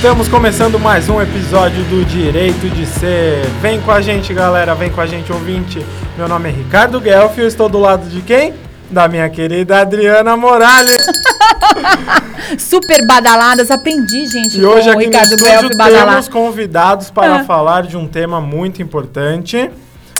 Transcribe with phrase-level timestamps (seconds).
[0.00, 3.44] Estamos começando mais um episódio do Direito de Ser.
[3.60, 5.84] Vem com a gente, galera, vem com a gente, ouvinte.
[6.16, 8.54] Meu nome é Ricardo Guelph e eu estou do lado de quem?
[8.90, 11.04] Da minha querida Adriana Morales.
[12.58, 14.58] Super badaladas, aprendi, gente.
[14.58, 16.08] E hoje aqui no Ricardo estúdio Guelph badalar.
[16.08, 17.44] temos convidados para Ah.
[17.44, 19.70] falar de um tema muito importante.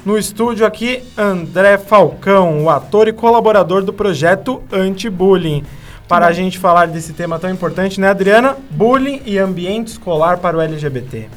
[0.05, 5.65] No estúdio aqui, André Falcão, o ator e colaborador do projeto Anti-Bullying.
[6.11, 8.57] Para a gente falar desse tema tão importante, né, Adriana?
[8.69, 11.29] Bullying e ambiente escolar para o LGBT.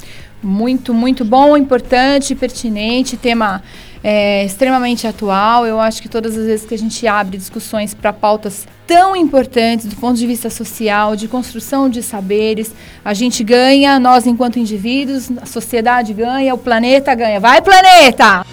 [0.42, 3.62] Muito, muito bom, importante, pertinente, tema
[4.04, 5.68] é, extremamente atual.
[5.68, 9.86] Eu acho que todas as vezes que a gente abre discussões para pautas tão importantes
[9.86, 12.74] do ponto de vista social, de construção de saberes,
[13.06, 17.40] a gente ganha, nós enquanto indivíduos, a sociedade ganha, o planeta ganha.
[17.40, 18.44] Vai, planeta!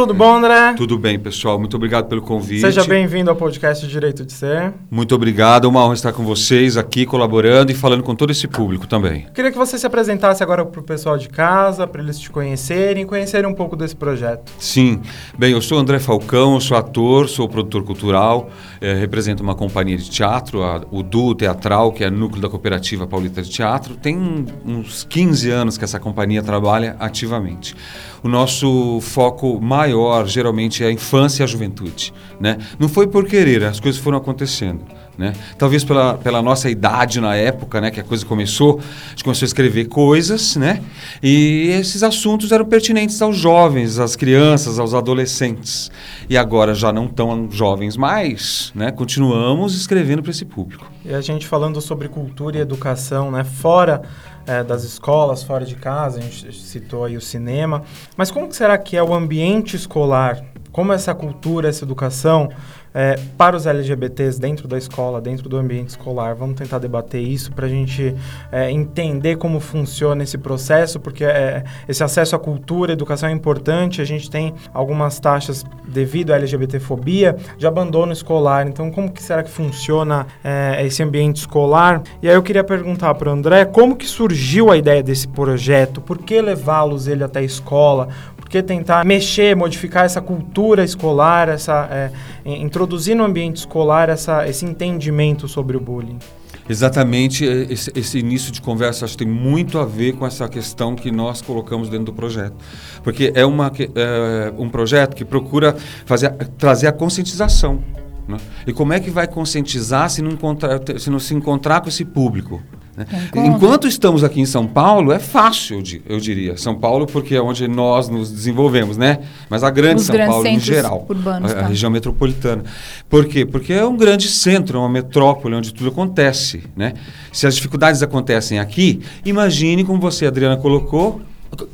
[0.00, 0.72] Tudo bom, André?
[0.78, 1.58] Tudo bem, pessoal.
[1.58, 2.62] Muito obrigado pelo convite.
[2.62, 4.72] Seja bem-vindo ao podcast Direito de Ser.
[4.90, 5.66] Muito obrigado.
[5.66, 9.26] É uma honra estar com vocês aqui, colaborando e falando com todo esse público também.
[9.34, 13.04] Queria que você se apresentasse agora para o pessoal de casa, para eles te conhecerem,
[13.04, 14.50] conhecerem um pouco desse projeto.
[14.58, 15.02] Sim.
[15.36, 18.48] Bem, eu sou André Falcão, eu sou ator, sou produtor cultural,
[18.80, 23.06] eh, represento uma companhia de teatro, a- o Duo Teatral, que é núcleo da Cooperativa
[23.06, 23.94] Paulista de Teatro.
[23.96, 24.16] Tem
[24.64, 27.74] uns 15 anos que essa companhia trabalha ativamente.
[28.22, 32.12] O nosso foco maior, geralmente, é a infância e a juventude.
[32.40, 32.58] Né?
[32.78, 34.80] Não foi por querer, as coisas foram acontecendo.
[35.20, 35.34] Né?
[35.58, 39.44] Talvez pela, pela nossa idade na época, né, que a coisa começou, a gente começou
[39.44, 40.80] a escrever coisas, né?
[41.22, 45.90] E esses assuntos eram pertinentes aos jovens, às crianças, aos adolescentes.
[46.26, 48.90] E agora já não tão jovens mais, né?
[48.90, 50.90] Continuamos escrevendo para esse público.
[51.04, 53.44] E a gente falando sobre cultura e educação, né?
[53.44, 54.00] Fora
[54.46, 57.82] eh, das escolas, fora de casa, a gente citou aí o cinema.
[58.16, 60.42] Mas como que será que é o ambiente escolar?
[60.72, 62.48] Como essa cultura, essa educação
[62.94, 66.34] eh, para os LGBTs dentro da escola, dentro do ambiente escolar?
[66.34, 68.14] Vamos tentar debater isso para a gente
[68.52, 73.32] eh, entender como funciona esse processo, porque eh, esse acesso à cultura, à educação é
[73.32, 74.00] importante.
[74.00, 78.66] A gente tem algumas taxas devido à LGBTfobia de abandono escolar.
[78.66, 82.02] Então, como que será que funciona eh, esse ambiente escolar?
[82.22, 86.00] E aí eu queria perguntar para o André como que surgiu a ideia desse projeto?
[86.00, 88.08] Por que levá-los ele até a escola?
[88.36, 92.10] Por que tentar mexer, modificar essa cultura escolar, essa, eh,
[92.44, 96.18] in- introduzir no ambiente escolar essa, esse entendimento sobre o bullying?
[96.66, 100.48] Exatamente, eh, esse, esse início de conversa acho que tem muito a ver com essa
[100.48, 102.54] questão que nós colocamos dentro do projeto.
[103.02, 105.76] Porque é, uma, é um projeto que procura
[106.06, 107.82] fazer, trazer a conscientização.
[108.26, 108.38] né?
[108.66, 112.04] E como é que vai conscientizar se não, encontrar, se não se encontrar com esse
[112.04, 112.62] público?
[113.00, 113.06] Né?
[113.34, 116.56] Enquanto estamos aqui em São Paulo, é fácil, eu di- eu diria.
[116.56, 119.20] São Paulo porque é onde nós nos desenvolvemos, né?
[119.48, 121.66] Mas a grande Os São Paulo em geral, urbanos, a, a tá.
[121.68, 122.64] região metropolitana.
[123.08, 123.44] Por quê?
[123.44, 126.94] Porque é um grande centro, é uma metrópole onde tudo acontece, né?
[127.32, 131.20] Se as dificuldades acontecem aqui, imagine como você, Adriana, colocou,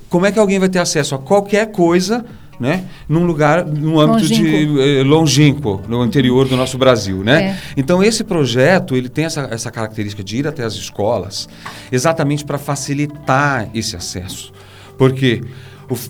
[0.09, 2.25] como é que alguém vai ter acesso a qualquer coisa,
[2.59, 2.85] né?
[3.09, 4.81] Num lugar, num âmbito de Longínquo.
[4.81, 7.43] eh, longínquo, no interior do nosso Brasil, né?
[7.43, 7.57] É.
[7.77, 11.49] Então esse projeto ele tem essa, essa característica de ir até as escolas,
[11.93, 14.53] exatamente para facilitar esse acesso,
[14.97, 15.43] porque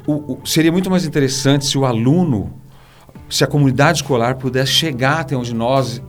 [0.06, 2.52] o- o- seria muito mais interessante se o aluno
[3.28, 6.00] se a comunidade escolar pudesse chegar até onde nós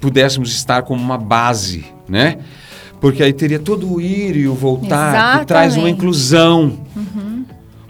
[0.00, 2.38] pudéssemos estar como uma base, né?
[3.00, 5.96] Porque aí teria todo o ir e o voltar, que traz uma Exatamente.
[5.96, 6.78] inclusão.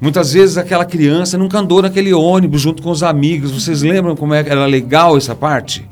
[0.04, 3.50] Muitas vezes aquela criança nunca andou naquele ônibus junto com os amigos.
[3.50, 5.88] Vocês lembram como é, era legal essa parte?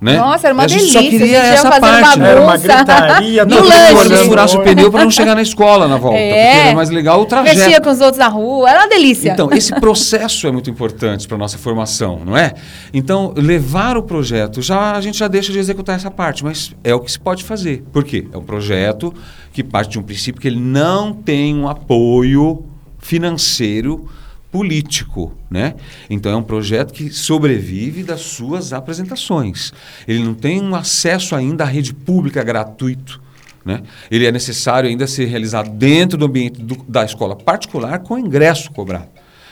[0.00, 0.16] Né?
[0.16, 1.02] Nossa, era uma a delícia.
[1.02, 1.80] só queria a gente essa parte.
[1.80, 2.16] bagunça.
[2.16, 2.30] né?
[2.30, 4.24] Era uma gritaria, no mundo lanche.
[4.28, 6.16] Furasse o pneu para não chegar na escola na volta.
[6.16, 6.44] É.
[6.44, 7.58] Porque era mais legal o trajeto.
[7.58, 9.32] Mexia com os outros na rua, era uma delícia.
[9.32, 12.54] Então, esse processo é muito importante para a nossa formação, não é?
[12.94, 16.94] Então, levar o projeto, já a gente já deixa de executar essa parte, mas é
[16.94, 17.82] o que se pode fazer.
[17.92, 18.28] Por quê?
[18.32, 19.12] É um projeto
[19.52, 22.69] que parte de um princípio que ele não tem um apoio
[23.00, 24.08] financeiro
[24.52, 25.74] político, né?
[26.08, 29.72] Então é um projeto que sobrevive das suas apresentações.
[30.08, 33.20] Ele não tem um acesso ainda à rede pública gratuito.
[33.64, 33.82] Né?
[34.10, 38.70] Ele é necessário ainda ser realizado dentro do ambiente do- da escola particular com ingresso
[38.72, 39.08] cobrado.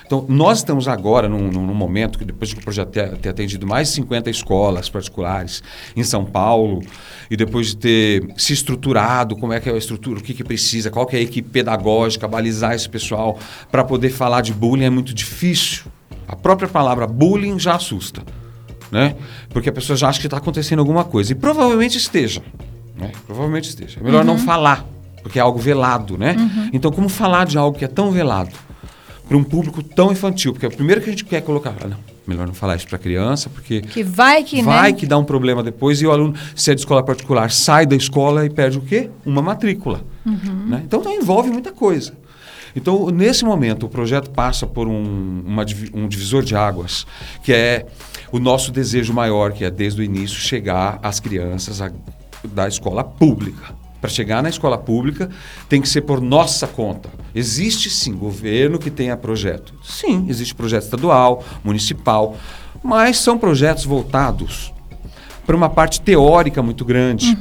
[0.09, 3.67] Então, nós estamos agora num, num- momento que, depois que o projeto ter, ter atendido
[3.67, 5.63] mais de 50 escolas particulares
[5.95, 6.81] em São Paulo,
[7.31, 10.43] e depois de ter se estruturado, como é que é a estrutura, o que, que
[10.43, 13.39] precisa, qual que é a equipe pedagógica, balizar esse pessoal
[13.71, 15.85] para poder falar de bullying é muito difícil.
[16.27, 18.23] A própria palavra bullying já assusta,
[18.91, 19.15] né?
[19.51, 21.33] Porque a pessoa já acha que está acontecendo alguma coisa.
[21.33, 22.41] E provavelmente esteja.
[22.97, 23.13] Né?
[23.27, 24.01] Provavelmente esteja.
[24.01, 24.87] É melhor não falar,
[25.23, 26.35] porque é algo velado, né?
[26.73, 28.51] Então, como falar de algo que é tão velado?
[29.29, 30.53] Para um público tão infantil.
[30.53, 32.97] Porque o primeiro que a gente quer colocar, ah, não, melhor não falar isso para
[32.97, 34.99] a criança, porque Que vai que, vai né?
[34.99, 37.95] que dá um problema depois e o aluno, se é de escola particular, sai da
[37.95, 39.11] escola e perde o quê?
[39.27, 40.03] Uma matrícula.
[40.25, 40.83] né?
[40.85, 42.13] Então envolve muita coisa.
[42.77, 45.65] Então, nesse momento, o projeto passa por um, uma
[45.95, 47.07] um divisor de águas,
[47.43, 47.87] que é
[48.31, 51.91] o nosso desejo maior, que é desde o início chegar às crianças a-
[52.45, 53.75] da escola pública.
[54.01, 55.29] Para chegar na escola pública,
[55.69, 57.09] tem que ser por nossa conta.
[57.35, 59.75] Existe sim governo que tenha projeto.
[59.83, 62.37] Sim, existe projeto estadual, municipal,
[62.83, 64.73] mas são projetos voltados
[65.49, 67.35] para uma parte teórica muito grande,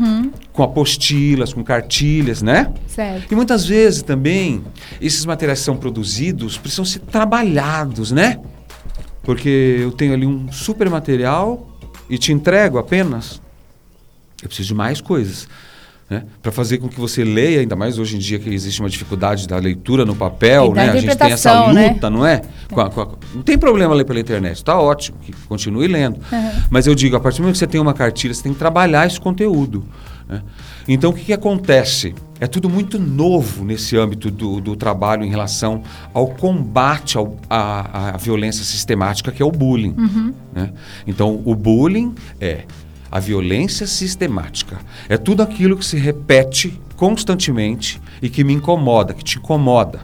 [0.54, 2.74] com apostilas, com cartilhas, né?
[2.88, 3.30] Certo.
[3.30, 4.64] E muitas vezes também
[5.02, 8.40] esses materiais que são produzidos precisam ser trabalhados, né?
[9.24, 11.68] Porque eu tenho ali um super material
[12.10, 13.42] e te entrego apenas.
[14.42, 15.50] Eu preciso de mais coisas.
[16.10, 16.24] Né?
[16.42, 19.46] Para fazer com que você leia, ainda mais hoje em dia que existe uma dificuldade
[19.46, 20.84] da leitura no papel, né?
[20.84, 21.90] A gente tem essa né?
[21.90, 22.42] luta, não é?
[22.72, 26.18] Com a- com a- não tem problema ler pela internet, está ótimo, que continue lendo.
[26.70, 28.60] Mas eu digo, a partir do momento que você tem uma cartilha, você tem que
[28.60, 29.84] trabalhar esse conteúdo.
[30.30, 30.42] né?
[30.88, 32.16] Então, o que, que acontece?
[32.40, 35.84] É tudo muito novo nesse âmbito do, do trabalho em relação
[36.14, 37.18] ao combate
[37.50, 39.94] à, violência sistemática, que é o bullying.
[40.54, 40.70] né?
[41.06, 42.62] Então, o bullying é
[43.12, 44.80] a violência sistemática.
[45.08, 50.02] É tudo aquilo que se repete constantemente e que me incomoda, que te incomoda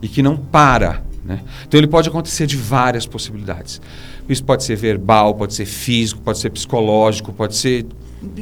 [0.00, 1.02] e que não para.
[1.24, 1.40] né?
[1.66, 3.80] Então ele pode acontecer de várias possibilidades.
[4.28, 7.86] Isso pode ser verbal, pode ser físico, pode ser psicológico, pode ser.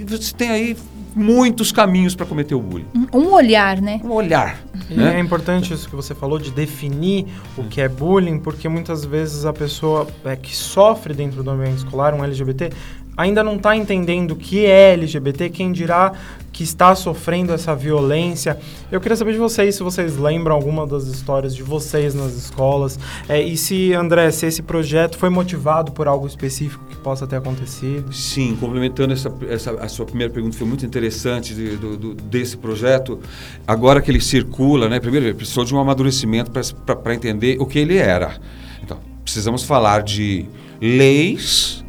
[0.09, 0.77] Você tem aí
[1.15, 2.87] muitos caminhos para cometer o bullying.
[3.13, 4.01] Um olhar, né?
[4.03, 4.61] Um olhar.
[4.91, 5.17] E né?
[5.17, 7.27] é importante isso que você falou de definir
[7.57, 11.79] o que é bullying, porque muitas vezes a pessoa é, que sofre dentro do ambiente
[11.79, 12.71] escolar, um LGBT,
[13.17, 16.13] ainda não está entendendo o que é LGBT, quem dirá
[16.53, 18.57] que está sofrendo essa violência.
[18.91, 22.97] Eu queria saber de vocês se vocês lembram alguma das histórias de vocês nas escolas,
[23.29, 27.35] é, e se, André, se esse projeto foi motivado por algo específico que possa ter
[27.37, 28.13] acontecido.
[28.13, 32.57] Sim, complementando essa, essa a sua primeira pergunta, foi muito interessante de- do- do- desse
[32.57, 33.19] projeto.
[33.67, 35.01] Agora que ele circula, né?
[35.01, 38.37] Primeiro, precisou de um amadurecimento para entender o que ele era.
[38.81, 40.47] Então, precisamos falar de
[40.81, 41.84] leis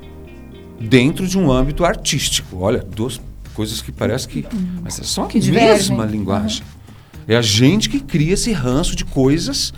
[0.80, 2.58] dentro de um âmbito artístico.
[2.60, 3.20] Olha, duas
[3.54, 4.46] coisas que parece que.
[4.84, 5.72] Mas são a Que divergem.
[5.74, 6.64] mesma linguagem.
[7.28, 9.74] É a gente que cria esse ranço de coisas,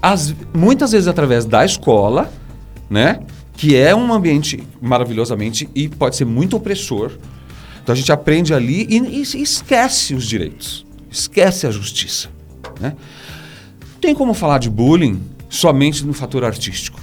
[0.00, 2.32] as- muitas vezes através da escola,
[2.88, 3.20] né?
[3.56, 7.12] Que é um ambiente maravilhosamente e pode ser muito opressor.
[7.82, 12.28] Então a gente aprende ali e, e se esquece os direitos, esquece a justiça,
[12.80, 12.94] né?
[14.00, 17.00] Tem como falar de bullying somente no fator artístico.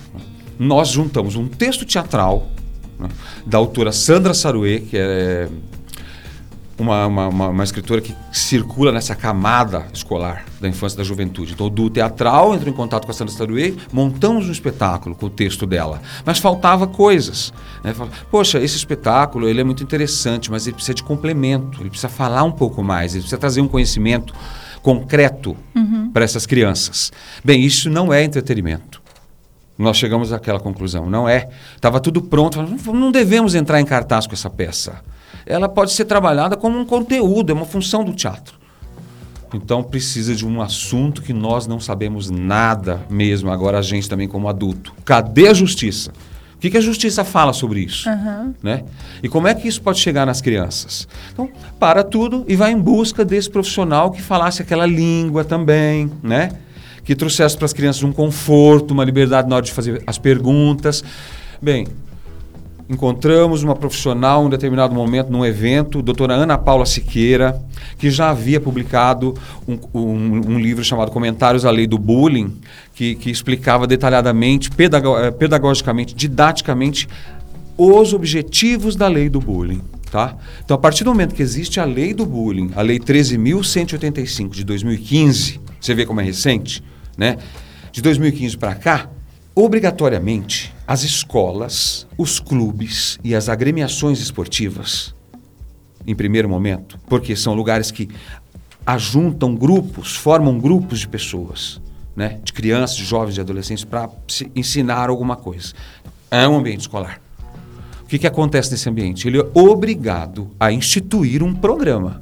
[0.60, 2.48] Nós juntamos um texto teatral
[3.04, 3.10] né,
[3.46, 5.48] da autora Sandra Saruê, que é
[6.78, 11.54] uma, uma, uma- uma escritora que circula nessa camada escolar da infância e da juventude.
[11.54, 15.30] Então, do teatral entrou em contato com a Sandra Saruê, montamos um espetáculo com o
[15.30, 16.02] texto dela.
[16.26, 17.54] Mas faltava coisas.
[17.84, 17.94] Né?
[18.32, 22.44] Poxa, esse espetáculo ele é muito interessante, mas ele precisa de complemento, ele precisa falar
[22.44, 24.34] um pouco mais, ele precisa trazer um conhecimento
[24.82, 25.56] concreto
[26.12, 27.12] para essas crianças.
[27.46, 29.02] Bem, isso não é entretenimento.
[29.78, 31.10] Nós chegamos àquela conclusão.
[31.10, 31.50] Não é.
[31.76, 32.62] Estava tudo pronto.
[32.94, 35.02] Não devemos entrar em cartaz com essa peça.
[35.46, 38.64] Ela pode ser trabalhada como um conteúdo, é uma função do teatro.
[39.54, 44.28] Então precisa de um assunto que nós não sabemos nada mesmo, agora a gente também
[44.28, 44.94] como adulto.
[45.06, 46.12] Cadê a justiça?
[46.56, 48.10] O que, que a justiça fala sobre isso?
[48.64, 48.84] Né?
[49.22, 51.08] E como é que isso pode chegar nas crianças?
[51.32, 56.52] Então, para tudo e vai em busca desse profissional que falasse aquela língua também, né?
[57.04, 61.04] Que trouxesse para as crianças um conforto, uma liberdade na hora de fazer as perguntas.
[61.62, 61.88] Bem,
[62.90, 67.62] encontramos uma profissional em um determinado momento num evento, doutora Ana Paula Siqueira,
[67.98, 69.34] que já havia publicado
[69.68, 72.54] um, um- um livro chamado Comentários à Lei do Bullying,
[72.94, 77.08] que, que explicava detalhadamente, eh, pedagogicamente, didaticamente,
[77.78, 79.82] os objetivos da lei do bullying.
[80.12, 80.36] Tá?
[80.64, 84.64] Então, a partir do momento que existe a lei do bullying, a lei 13.185 de
[84.64, 86.84] 2015, você vê como é recente,
[87.18, 87.38] né?
[87.92, 89.10] De 2015 para cá,
[89.56, 95.14] obrigatoriamente as escolas, os clubes e as agremiações esportivas,
[96.06, 98.10] em primeiro momento, porque são lugares que
[98.86, 101.82] ajuntam grupos, formam grupos de pessoas,
[102.16, 102.40] né?
[102.44, 104.10] de crianças, de jovens, de adolescentes, para
[104.56, 105.74] ensinar alguma coisa.
[106.30, 107.22] É um ambiente escolar.
[108.04, 109.28] O que, que acontece nesse ambiente?
[109.28, 112.20] Ele é obrigado a instituir um programa.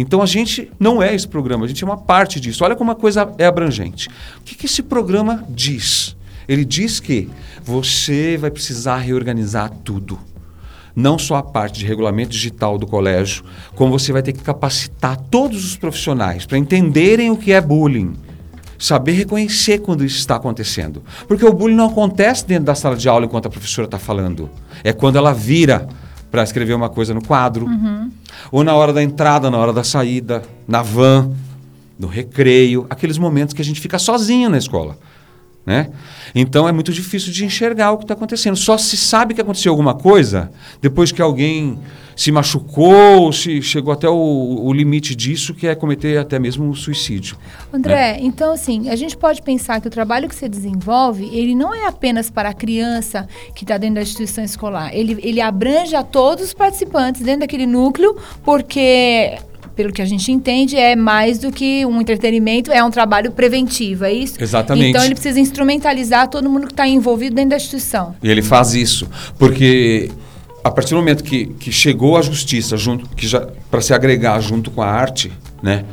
[0.00, 2.64] Então a gente não é esse programa, a gente é uma parte disso.
[2.64, 4.08] Olha como a coisa é abrangente.
[4.38, 6.16] O que, que esse programa diz?
[6.48, 7.28] Ele diz que
[7.62, 10.18] você vai precisar reorganizar tudo.
[10.96, 15.18] Não só a parte de regulamento digital do colégio, como você vai ter que capacitar
[15.30, 18.14] todos os profissionais para entenderem o que é bullying.
[18.78, 21.02] saber reconhecer quando isso está acontecendo.
[21.28, 24.48] Porque o bullying não acontece dentro da sala de aula enquanto a professora está falando.
[24.82, 25.86] É quando ela vira
[26.30, 28.10] para escrever uma coisa no quadro, uhum.
[28.52, 31.32] ou na hora da entrada, na hora da saída, na van,
[31.98, 34.96] no recreio, aqueles momentos que a gente fica sozinho na escola.
[35.64, 35.90] Né?
[36.34, 38.56] Então é muito difícil de enxergar o que está acontecendo.
[38.56, 40.50] Só se sabe que aconteceu alguma coisa
[40.80, 41.78] depois que alguém
[42.16, 46.74] se machucou, se chegou até o, o limite disso, que é cometer até mesmo o
[46.74, 47.36] suicídio.
[47.72, 48.18] André, né?
[48.20, 51.86] então assim, a gente pode pensar que o trabalho que você desenvolve, ele não é
[51.86, 54.94] apenas para a criança que está dentro da instituição escolar.
[54.94, 59.38] Ele, ele abrange a todos os participantes dentro daquele núcleo, porque
[59.80, 64.04] pelo que a gente entende, é mais do que um entretenimento, é um trabalho preventivo,
[64.04, 64.34] é isso?
[64.38, 64.90] Exatamente.
[64.90, 68.14] Então ele precisa instrumentalizar todo mundo que está envolvido dentro da instituição.
[68.22, 69.08] E ele faz isso,
[69.38, 70.10] porque
[70.62, 74.38] a partir do momento que, que chegou a justiça junto, que já para se agregar
[74.40, 75.32] junto com a arte,
[75.62, 75.86] né,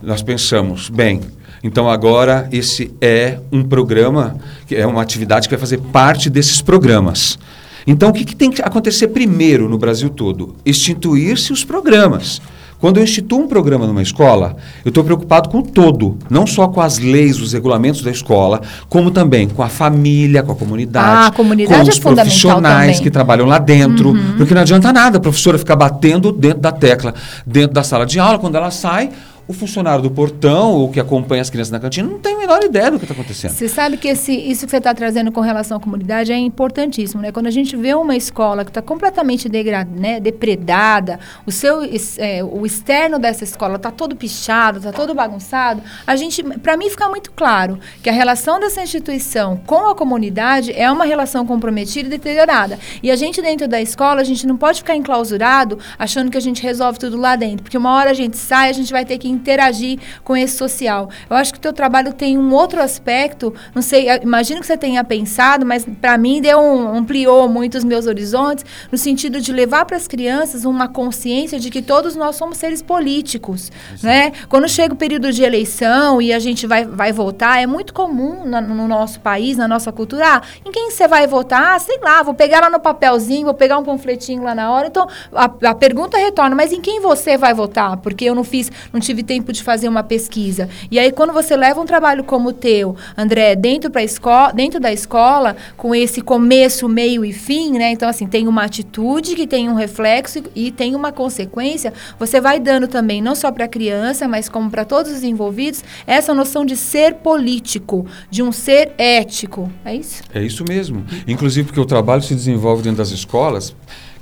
[0.00, 1.20] nós pensamos, bem,
[1.64, 4.36] então agora esse é um programa,
[4.68, 7.36] que é uma atividade que vai fazer parte desses programas.
[7.84, 10.54] Então o que, que tem que acontecer primeiro no Brasil todo?
[10.64, 12.40] Extintuir-se os programas.
[12.82, 16.80] Quando eu instituo um programa numa escola, eu estou preocupado com todo, não só com
[16.80, 21.26] as leis, os regulamentos da escola, como também com a família, com a comunidade, ah,
[21.28, 23.02] a comunidade com é os profissionais também.
[23.04, 24.34] que trabalham lá dentro, uhum.
[24.36, 27.14] porque não adianta nada a professora ficar batendo dentro da tecla,
[27.46, 29.10] dentro da sala de aula, quando ela sai,
[29.46, 32.62] o funcionário do portão ou que acompanha as crianças na cantina não tem a menor
[32.62, 33.52] ideia do que está acontecendo.
[33.52, 37.20] Você sabe que esse, isso que você está trazendo com relação à comunidade é importantíssimo,
[37.20, 37.32] né?
[37.32, 41.82] Quando a gente vê uma escola que está completamente degrad, né, depredada, o seu
[42.18, 46.88] é, o externo dessa escola está todo pichado, está todo bagunçado, a gente, para mim
[46.88, 52.06] fica muito claro que a relação dessa instituição com a comunidade é uma relação comprometida
[52.06, 52.78] e deteriorada.
[53.02, 56.40] E a gente dentro da escola, a gente não pode ficar enclausurado achando que a
[56.40, 59.18] gente resolve tudo lá dentro, porque uma hora a gente sai, a gente vai ter
[59.18, 61.08] que interagir com esse social.
[61.28, 64.76] Eu acho que o teu trabalho tem um outro aspecto, não sei, imagino que você
[64.76, 69.52] tenha pensado, mas para mim deu um, ampliou muito os meus horizontes, no sentido de
[69.52, 73.70] levar para as crianças uma consciência de que todos nós somos seres políticos,
[74.02, 74.32] né?
[74.48, 78.44] Quando chega o período de eleição e a gente vai, vai votar, é muito comum
[78.44, 81.74] na, no nosso país, na nossa cultura, ah, em quem você vai votar?
[81.74, 84.88] Ah, sei lá, vou pegar lá no papelzinho, vou pegar um panfletinho lá na hora.
[84.88, 87.96] Então, a, a pergunta retorna, mas em quem você vai votar?
[87.98, 90.68] Porque eu não fiz, não tive tive tempo de fazer uma pesquisa.
[90.90, 94.80] E aí, quando você leva um trabalho como o teu, André, dentro, pra escola, dentro
[94.80, 97.92] da escola, com esse começo, meio e fim, né?
[97.92, 102.58] Então, assim, tem uma atitude que tem um reflexo e tem uma consequência, você vai
[102.58, 106.66] dando também, não só para a criança, mas como para todos os envolvidos, essa noção
[106.66, 109.70] de ser político, de um ser ético.
[109.84, 110.22] É isso?
[110.34, 111.04] É isso mesmo.
[111.26, 113.74] Inclusive porque o trabalho se desenvolve dentro das escolas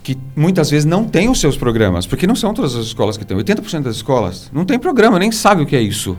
[0.02, 3.24] que muitas vezes não têm os seus programas, porque não são todas as escolas que
[3.24, 3.36] têm.
[3.36, 6.16] 80% das escolas não tem programa, nem sabe o que é isso.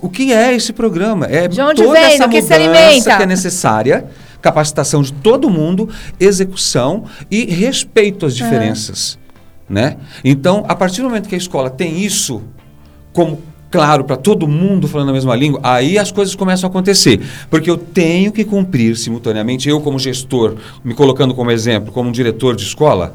[0.00, 1.26] O que é esse programa?
[1.26, 3.16] É de onde toda vem, essa que mudança se alimenta.
[3.16, 4.06] que é necessária,
[4.40, 5.88] capacitação de todo mundo,
[6.20, 9.18] execução e respeito às diferenças.
[9.68, 9.96] Né?
[10.24, 12.42] Então, a partir do momento que a escola tem isso
[13.12, 17.20] como claro para todo mundo falando a mesma língua, aí as coisas começam a acontecer.
[17.50, 22.12] Porque eu tenho que cumprir simultaneamente, eu como gestor, me colocando como exemplo, como um
[22.12, 23.14] diretor de escola,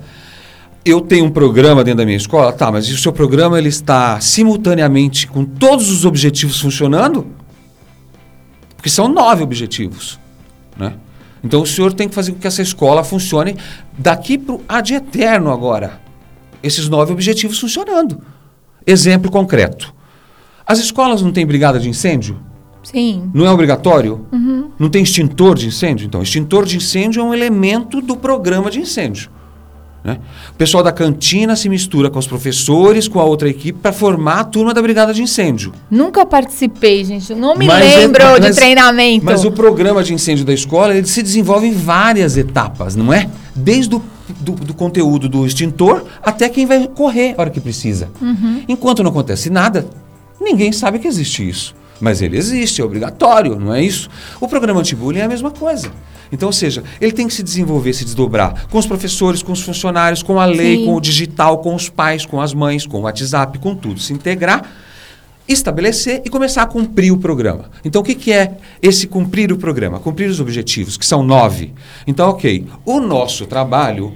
[0.86, 4.20] eu tenho um programa dentro da minha escola, tá, mas o seu programa ele está
[4.20, 7.26] simultaneamente com todos os objetivos funcionando?
[8.76, 10.20] Porque são nove objetivos,
[10.78, 10.94] né?
[11.42, 13.56] Então o senhor tem que fazer com que essa escola funcione
[13.98, 16.02] daqui para o ad eterno agora.
[16.62, 18.22] Esses nove objetivos funcionando.
[18.86, 19.94] Exemplo concreto.
[20.66, 22.38] As escolas não têm brigada de incêndio?
[22.84, 23.30] Sim.
[23.34, 24.26] Não é obrigatório?
[24.32, 24.70] Uhum.
[24.78, 26.06] Não tem extintor de incêndio?
[26.06, 29.30] Então, extintor de incêndio é um elemento do programa de incêndio.
[30.04, 30.20] Né?
[30.52, 34.42] O pessoal da cantina se mistura com os professores, com a outra equipe, para formar
[34.42, 35.72] a turma da brigada de incêndio.
[35.90, 37.34] Nunca participei, gente.
[37.34, 39.26] Não me mas é lembro é, mas, de treinamento.
[39.26, 43.30] Mas o programa de incêndio da escola ele se desenvolve em várias etapas, não é?
[43.56, 44.02] Desde o
[44.40, 48.10] do, do, conteúdo do extintor até quem vai correr a hora que precisa.
[48.22, 48.64] Uhum.
[48.68, 49.88] Enquanto não acontece nada,
[50.44, 51.76] Ninguém sabe que existe isso.
[52.00, 54.10] Mas ele existe, é obrigatório, não é isso?
[54.42, 55.90] O programa anti-bullying é a mesma coisa.
[56.32, 59.62] Então, ou seja, ele tem que se desenvolver, se desdobrar com os professores, com os
[59.62, 60.86] funcionários, com a lei, Sim.
[60.86, 64.00] com o digital, com os pais, com as mães, com o WhatsApp, com tudo.
[64.00, 64.70] Se integrar,
[65.48, 67.70] estabelecer e começar a cumprir o programa.
[67.86, 70.00] Então, o que, que é esse cumprir o programa?
[70.00, 71.74] Cumprir os objetivos, que são nove.
[72.08, 74.14] Então, ok, o nosso trabalho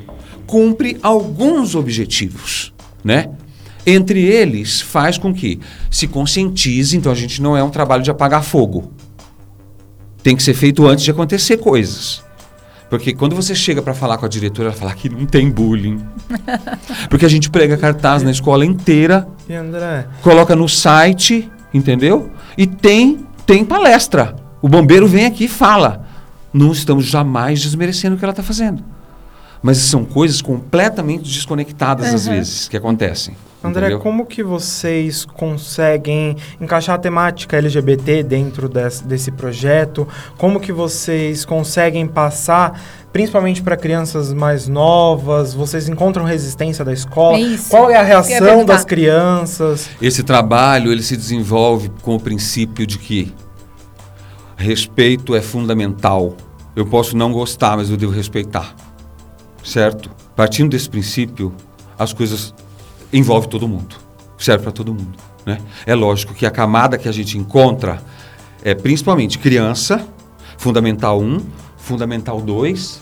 [0.47, 3.29] cumpre alguns objetivos, né?
[3.89, 8.11] Entre eles, faz com que se conscientize, então a gente não é um trabalho de
[8.11, 8.91] apagar fogo.
[10.21, 12.21] Tem que ser feito antes de acontecer coisas.
[12.89, 16.05] Porque quando você chega para falar com a diretora, ela fala que não tem bullying.
[17.09, 19.25] Porque a gente prega cartaz na escola inteira,
[20.21, 22.29] coloca no site, entendeu?
[22.57, 24.35] E tem tem palestra.
[24.61, 26.05] O bombeiro vem aqui e fala.
[26.53, 28.83] Não estamos jamais desmerecendo o que ela está fazendo.
[29.61, 32.33] Mas são coisas completamente desconectadas, às Uhum.
[32.33, 33.35] vezes, que acontecem.
[33.63, 33.99] André, entendeu?
[33.99, 40.07] como que vocês conseguem encaixar a temática LGBT dentro desse, desse projeto?
[40.37, 42.79] Como que vocês conseguem passar,
[43.11, 45.55] principalmente para crianças mais novas?
[45.55, 47.35] Vocês encontram resistência da escola?
[47.37, 47.69] É isso.
[47.69, 49.89] Qual é a reação das crianças?
[49.99, 53.33] Esse trabalho ele se desenvolve com o princípio de que
[54.55, 56.35] respeito é fundamental.
[56.75, 58.75] Eu posso não gostar, mas eu devo respeitar.
[59.67, 60.09] Certo?
[60.35, 61.53] Partindo desse princípio,
[61.99, 62.53] as coisas
[63.11, 63.97] envolvem todo mundo.
[64.37, 65.17] Serve para todo mundo.
[65.45, 65.57] Né?
[65.85, 68.01] É lógico que a camada que a gente encontra
[68.63, 70.07] é principalmente criança,
[70.57, 71.41] Fundamental 1,
[71.77, 73.01] Fundamental 2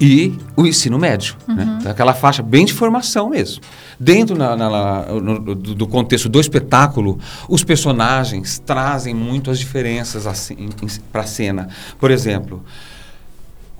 [0.00, 1.36] e o ensino médio.
[1.46, 1.76] Né?
[1.80, 3.60] Então, aquela faixa bem de formação mesmo.
[4.00, 9.58] Dentro na- na- na- no- do, do contexto do espetáculo, os personagens trazem muito as
[9.58, 10.70] diferenças assim,
[11.12, 11.68] para a cena.
[11.98, 12.62] Por exemplo,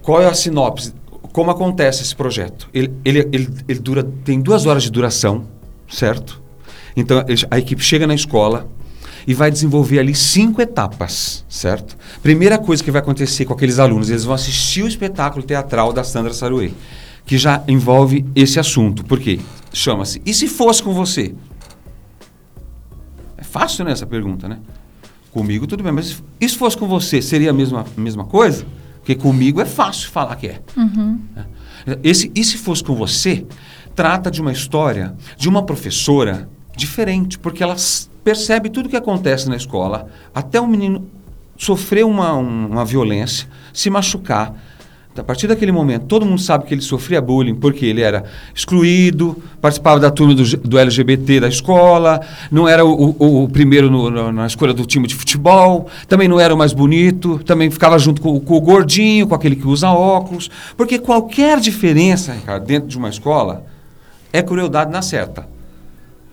[0.02, 0.92] qual é a sinopse?
[1.32, 2.68] Como acontece esse projeto?
[2.72, 5.46] Ele, ele, ele, ele dura, tem duas horas de duração,
[5.88, 6.42] certo?
[6.96, 8.68] Então a equipe chega na escola
[9.26, 11.96] e vai desenvolver ali cinco etapas, certo?
[12.22, 16.02] Primeira coisa que vai acontecer com aqueles alunos, eles vão assistir o espetáculo teatral da
[16.02, 16.72] Sandra Saruê,
[17.26, 19.04] que já envolve esse assunto.
[19.04, 19.38] Por quê?
[19.72, 21.34] Chama-se E se fosse com você?
[23.36, 24.58] É fácil, né, essa pergunta, né?
[25.30, 28.64] Comigo tudo bem, mas e se fosse com você, seria a mesma, mesma coisa?
[29.08, 30.60] Porque comigo é fácil falar que é.
[30.76, 31.96] né?
[32.04, 33.46] Esse E se fosse com você,
[33.96, 36.46] trata de uma história de uma professora
[36.76, 37.74] diferente, porque ela
[38.22, 41.08] percebe tudo o que acontece na escola, até o menino
[41.56, 44.52] sofrer uma, um- uma violência, se machucar.
[45.16, 48.22] A partir daquele momento, todo mundo sabe que ele sofria bullying porque ele era
[48.54, 52.20] excluído, participava da turma do, do LGBT da escola,
[52.52, 56.28] não era o, o- o primeiro no- no- na escolha do time de futebol, também
[56.28, 59.66] não era o mais bonito, também ficava junto com, com o gordinho, com aquele que
[59.66, 60.48] usa óculos.
[60.76, 63.64] Porque qualquer diferença, Ricardo, dentro de uma escola
[64.32, 65.48] é crueldade na certa.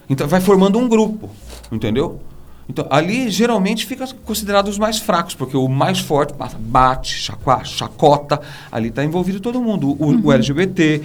[0.07, 1.31] Então vai formando um grupo,
[1.71, 2.19] entendeu?
[2.67, 7.63] Então ali geralmente fica considerado os mais fracos, porque o mais forte passa, bate, chacua,
[7.63, 11.01] chacota, ali está envolvido todo mundo, o, o LGBT,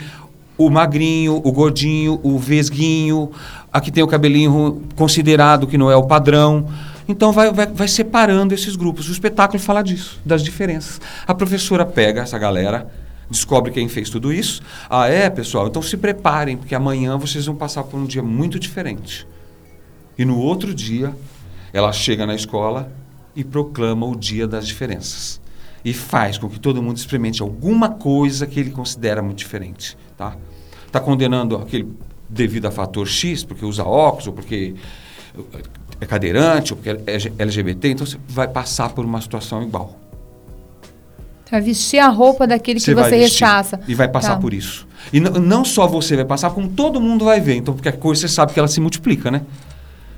[0.57, 3.31] o magrinho, o gordinho, o vesguinho,
[3.73, 6.67] aqui tem o cabelinho considerado que não é o padrão.
[7.09, 9.09] Então vai, vai, vai separando esses grupos.
[9.09, 11.01] O espetáculo fala disso, das diferenças.
[11.27, 12.89] A professora pega essa galera,
[13.29, 14.63] descobre quem fez tudo isso.
[14.89, 15.67] Ah, é, pessoal?
[15.67, 19.27] Então se preparem, porque amanhã vocês vão passar por um dia muito diferente.
[20.19, 21.15] E no outro dia,
[21.73, 22.91] ela chega na escola
[23.35, 25.41] e proclama o Dia das Diferenças.
[25.85, 29.97] E faz com que todo mundo experimente alguma coisa que ele considera muito diferente.
[30.17, 30.37] Tá?
[30.93, 31.89] Tá condenando aquele
[32.29, 34.75] devido a fator X, porque usa óculos, ou porque
[36.01, 39.99] é cadeirante, ou porque é LGBT, então você vai passar por uma situação igual.
[41.51, 43.81] Vai vestir a roupa daquele que vai você rechaça.
[43.89, 44.41] E vai passar Tá.
[44.41, 44.87] por isso.
[45.13, 47.57] E não só você vai passar, como todo mundo vai ver.
[47.57, 49.43] Então, porque a coisa você sabe que ela se multiplica, né?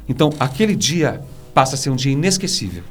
[0.07, 1.23] Então, aquele dia
[1.55, 2.83] passa a ser um dia inesquecível.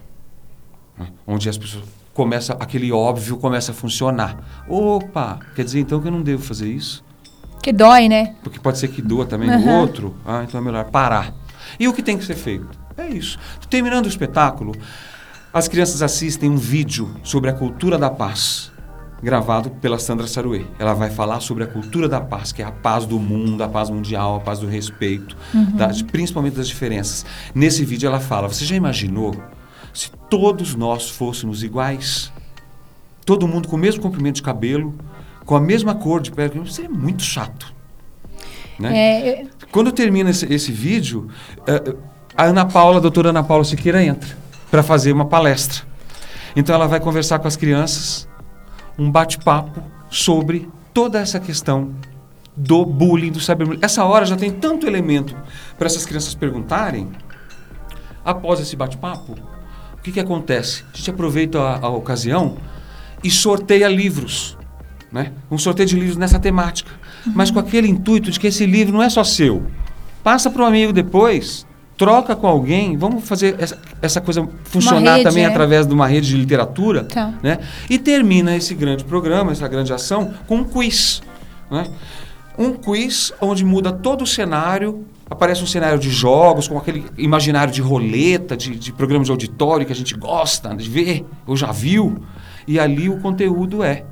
[0.97, 1.08] né?
[1.26, 4.63] Onde as pessoas começam, aquele óbvio começa a funcionar.
[4.67, 7.04] Opa, quer dizer então que eu não devo fazer isso?
[7.63, 8.36] Que dói, né?
[8.43, 9.80] Porque pode ser que doa também no Aham.
[9.82, 10.15] outro.
[10.26, 11.34] Ah, então é melhor parar.
[11.80, 12.67] E o que tem que ser feito?
[12.97, 13.38] É isso.
[13.69, 14.74] Terminando o espetáculo,
[15.54, 18.70] as crianças assistem um vídeo sobre a cultura da paz,
[19.21, 20.65] gravado pela Sandra Saruê.
[20.79, 23.67] Ela vai falar sobre a cultura da paz, que é a paz do mundo, a
[23.69, 25.36] paz mundial, a paz do respeito,
[25.75, 27.25] das- principalmente das diferenças.
[27.53, 29.36] Nesse vídeo ela fala: Você já imaginou
[29.93, 32.31] se todos nós fôssemos iguais?
[33.25, 34.95] Todo mundo com o mesmo comprimento de cabelo,
[35.45, 37.71] com a mesma cor de pele, seria muito chato.
[38.79, 38.97] Né?
[38.97, 41.27] É, eu- Quando termina esse, esse vídeo,
[41.67, 41.95] eh,
[42.36, 44.36] a Ana Paula, a doutora Ana Paula Siqueira entra
[44.71, 45.84] para fazer uma palestra.
[46.55, 48.27] Então ela vai conversar com as crianças,
[49.02, 51.96] um bate-papo sobre toda essa questão
[52.56, 53.80] do bullying, do cyberbullying.
[53.82, 55.36] Essa hora já tem tanto elemento
[55.76, 57.10] para essas crianças perguntarem.
[58.24, 59.36] Após esse bate-papo,
[59.98, 60.84] o que, que acontece?
[60.94, 62.58] A gente aproveita a, a ocasião
[63.24, 64.56] e sorteia livros.
[65.12, 65.34] Né?
[65.50, 66.92] Um sorteio de livros nessa temática.
[67.26, 69.66] Mas com aquele intuito de que esse livro não é só seu.
[70.24, 71.66] Passa para um amigo depois,
[72.02, 75.48] troca com alguém, vamos fazer essa, essa coisa funcionar rede, também é.
[75.48, 77.04] através de uma rede de literatura.
[77.04, 77.32] Tá.
[77.44, 77.60] Né?
[77.88, 81.22] E termina esse grande programa, essa grande ação, com um quiz.
[81.70, 81.86] Né?
[82.58, 87.72] Um quiz onde muda todo o cenário, aparece um cenário de jogos, com aquele imaginário
[87.72, 91.72] de roleta, de, de programa de auditório que a gente gosta de ver, ou já
[91.72, 92.18] viu.
[92.68, 94.06] E ali o conteúdo é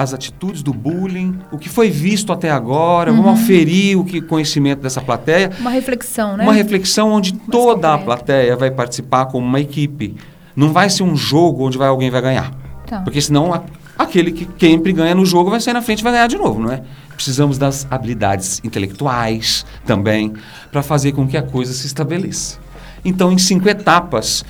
[0.00, 3.22] as atitudes do bullying, o que foi visto até agora, uhum.
[3.22, 5.50] vamos aferir o que conhecimento dessa plateia.
[5.58, 6.44] Uma reflexão, né?
[6.44, 7.86] Uma reflexão onde Mais toda concreto.
[7.86, 10.16] a plateia vai participar como uma equipe.
[10.54, 12.52] Não vai ser um jogo onde vai, alguém vai ganhar.
[12.86, 13.00] Tá.
[13.00, 13.62] Porque senão a,
[13.98, 16.60] aquele que sempre ganha no jogo vai sair na frente e vai ganhar de novo,
[16.60, 16.82] não é?
[17.14, 20.32] Precisamos das habilidades intelectuais também
[20.70, 22.58] para fazer com que a coisa se estabeleça.
[23.04, 24.44] Então, em cinco etapas,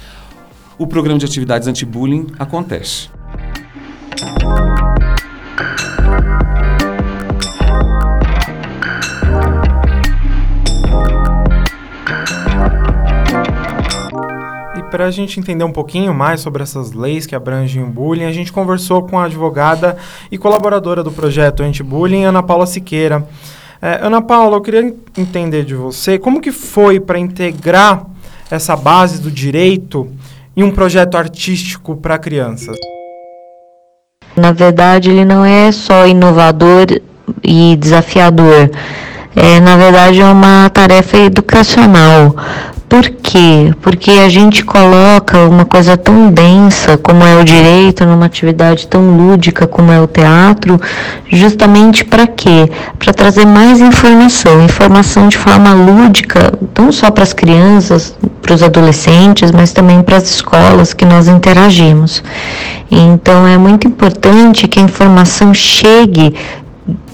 [0.78, 3.08] o programa de atividades anti-bullying acontece.
[14.90, 18.32] Para a gente entender um pouquinho mais sobre essas leis que abrangem o bullying, a
[18.32, 19.96] gente conversou com a advogada
[20.30, 23.26] e colaboradora do projeto Anti-Bullying, Ana Paula Siqueira.
[23.80, 28.06] É, Ana Paula, eu queria entender de você como que foi para integrar
[28.50, 30.10] essa base do direito
[30.56, 32.76] em um projeto artístico para crianças.
[34.34, 36.86] Na verdade, ele não é só inovador
[37.44, 38.70] e desafiador.
[39.40, 42.34] É, na verdade, é uma tarefa educacional,
[42.88, 43.72] por quê?
[43.82, 49.14] Porque a gente coloca uma coisa tão densa como é o direito numa atividade tão
[49.14, 50.80] lúdica como é o teatro,
[51.30, 52.68] justamente para quê?
[52.98, 58.62] Para trazer mais informação, informação de forma lúdica, não só para as crianças, para os
[58.62, 62.24] adolescentes, mas também para as escolas que nós interagimos.
[62.90, 66.34] Então é muito importante que a informação chegue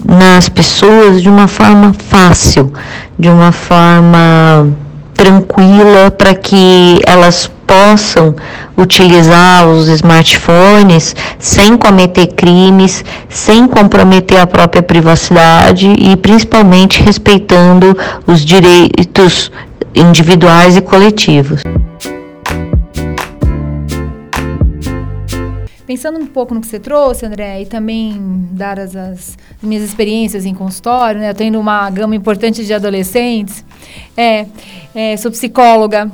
[0.07, 2.71] nas pessoas de uma forma fácil,
[3.17, 4.69] de uma forma
[5.13, 8.35] tranquila para que elas possam
[8.77, 18.45] utilizar os smartphones sem cometer crimes, sem comprometer a própria privacidade e principalmente respeitando os
[18.45, 19.51] direitos
[19.95, 21.61] individuais e coletivos.
[25.85, 28.15] Pensando um pouco no que você trouxe, André, e também
[28.51, 33.63] dadas as minhas experiências em consultório, né, eu tendo uma gama importante de adolescentes,
[34.17, 34.47] é,
[34.95, 36.11] é, sou psicóloga,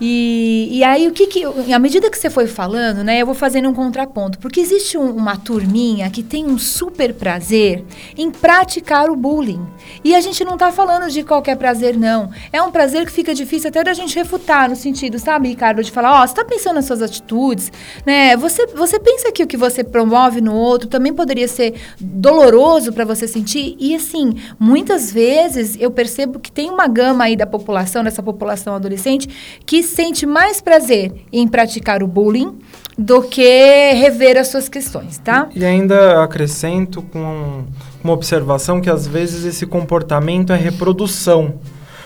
[0.00, 1.44] e, e aí, o que que.
[1.72, 4.38] À medida que você foi falando, né, eu vou fazendo um contraponto.
[4.38, 7.84] Porque existe um, uma turminha que tem um super prazer
[8.16, 9.64] em praticar o bullying.
[10.02, 12.30] E a gente não está falando de qualquer prazer, não.
[12.52, 15.92] É um prazer que fica difícil até da gente refutar, no sentido, sabe, Ricardo, de
[15.92, 17.70] falar: ó, oh, você está pensando nas suas atitudes,
[18.04, 18.36] né?
[18.36, 23.04] Você, você pensa que o que você promove no outro também poderia ser doloroso para
[23.04, 23.76] você sentir?
[23.78, 28.74] E assim, muitas vezes eu percebo que tem uma gama aí da população, dessa população
[28.74, 29.28] adolescente,
[29.64, 32.58] que sente mais prazer em praticar o bullying
[32.96, 35.48] do que rever as suas questões, tá?
[35.54, 37.64] E ainda acrescento com
[38.02, 41.54] uma observação que às vezes esse comportamento é reprodução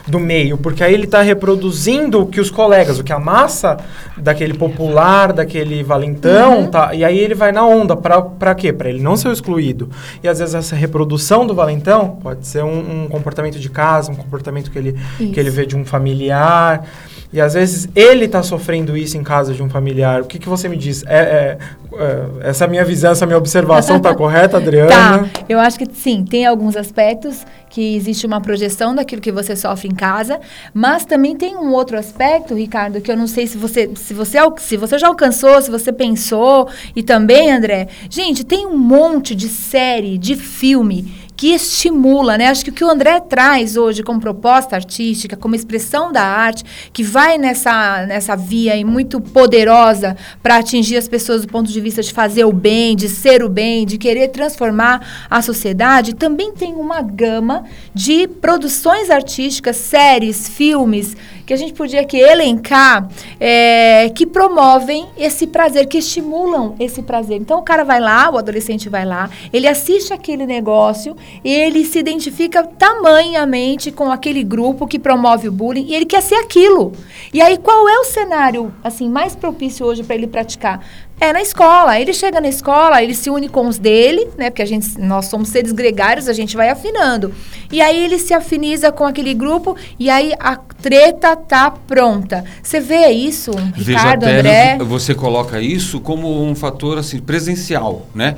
[0.08, 3.76] do meio, porque aí ele está reproduzindo o que os colegas, o que a massa
[4.16, 6.70] daquele popular, daquele valentão, uhum.
[6.70, 8.72] tá, e aí ele vai na onda, para quê?
[8.72, 9.90] Para ele não ser excluído.
[10.22, 14.16] E às vezes essa reprodução do valentão pode ser um, um comportamento de casa, um
[14.16, 16.84] comportamento que ele, que ele vê de um familiar.
[17.32, 20.22] E às vezes ele está sofrendo isso em casa de um familiar.
[20.22, 21.04] O que, que você me diz?
[21.06, 21.58] É, é,
[21.92, 24.88] é essa minha visão, essa minha observação está correta, Adriana?
[24.90, 25.28] Tá.
[25.48, 29.88] Eu acho que sim, tem alguns aspectos que existe uma projeção daquilo que você sofre
[29.88, 30.40] em casa,
[30.72, 34.38] mas também tem um outro aspecto, Ricardo, que eu não sei se você, se você,
[34.56, 37.88] se você já alcançou, se você pensou, e também, André.
[38.08, 42.48] Gente, tem um monte de série, de filme que estimula, né?
[42.48, 46.64] Acho que o que o André traz hoje como proposta artística, como expressão da arte,
[46.92, 51.80] que vai nessa, nessa via aí muito poderosa para atingir as pessoas do ponto de
[51.80, 56.52] vista de fazer o bem, de ser o bem, de querer transformar a sociedade, também
[56.52, 61.16] tem uma gama de produções artísticas, séries, filmes,
[61.48, 63.08] que a gente podia aqui elencar,
[63.40, 67.40] é, que promovem esse prazer, que estimulam esse prazer.
[67.40, 72.00] Então o cara vai lá, o adolescente vai lá, ele assiste aquele negócio, ele se
[72.00, 76.92] identifica tamanhamente com aquele grupo que promove o bullying e ele quer ser aquilo.
[77.32, 80.84] E aí qual é o cenário assim mais propício hoje para ele praticar?
[81.20, 81.98] É na escola.
[81.98, 84.50] Ele chega na escola, ele se une com os dele, né?
[84.50, 87.32] Porque a gente, nós somos seres gregários, a gente vai afinando.
[87.72, 92.44] E aí ele se afiniza com aquele grupo e aí a treta tá pronta.
[92.62, 94.78] Você vê isso, Ricardo, Veja, André?
[94.78, 98.36] Você coloca isso como um fator assim presencial, né?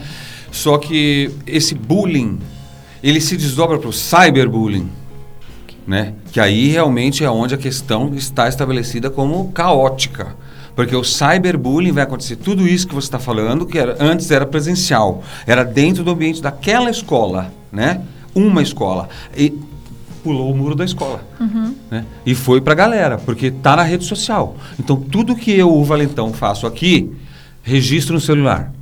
[0.50, 2.40] Só que esse bullying,
[3.02, 4.90] ele se desdobra para o cyberbullying.
[5.86, 6.14] Né?
[6.30, 10.36] Que aí realmente é onde a questão está estabelecida como caótica.
[10.74, 14.46] Porque o cyberbullying vai acontecer tudo isso que você está falando, que era, antes era
[14.46, 18.02] presencial, era dentro do ambiente daquela escola, né?
[18.34, 19.08] Uma escola.
[19.36, 19.52] E
[20.22, 21.24] pulou o muro da escola.
[21.40, 21.74] Uhum.
[21.90, 22.04] Né?
[22.24, 24.56] E foi para a galera, porque está na rede social.
[24.78, 27.10] Então, tudo que eu, o Valentão, faço aqui,
[27.62, 28.72] registro no celular,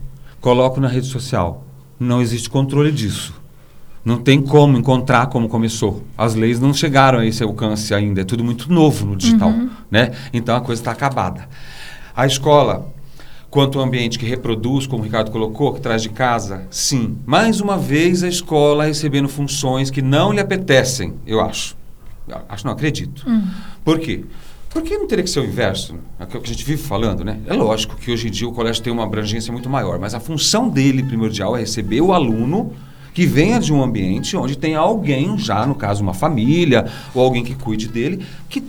[0.40, 1.64] coloco na rede social.
[1.98, 3.34] não existe controle disso.
[4.04, 6.02] Não tem como encontrar como começou.
[6.16, 8.20] As leis não chegaram a esse alcance ainda.
[8.20, 9.52] É tudo muito novo no digital,
[9.90, 10.12] né?
[10.32, 11.48] Então a coisa está acabada.
[12.18, 12.92] A escola,
[13.48, 17.16] quanto ao ambiente que reproduz, como o Ricardo colocou, que traz de casa, sim.
[17.24, 21.76] Mais uma vez a escola recebendo funções que não lhe apetecem, eu acho.
[22.26, 23.24] Eu acho, não acredito.
[23.84, 24.24] Por quê?
[24.68, 25.94] Porque não teria que ser o inverso?
[26.18, 27.38] É o que a gente vive falando, né?
[27.46, 30.18] É lógico que hoje em dia o colégio tem uma abrangência muito maior, mas a
[30.18, 32.72] função dele primordial é receber o aluno
[33.14, 37.44] que venha de um ambiente onde tem alguém, já no caso uma família, ou alguém
[37.44, 38.60] que cuide dele, que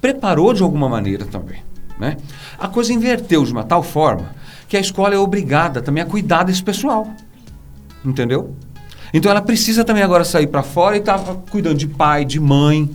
[0.00, 1.60] preparou de alguma maneira também.
[1.98, 2.16] Né?
[2.58, 4.34] A coisa inverteu de uma tal forma
[4.68, 7.08] que a escola é obrigada também a cuidar desse pessoal.
[8.04, 8.54] Entendeu?
[9.12, 11.18] Então ela precisa também agora sair para fora e estar
[11.50, 12.90] cuidando de pai, de mãe,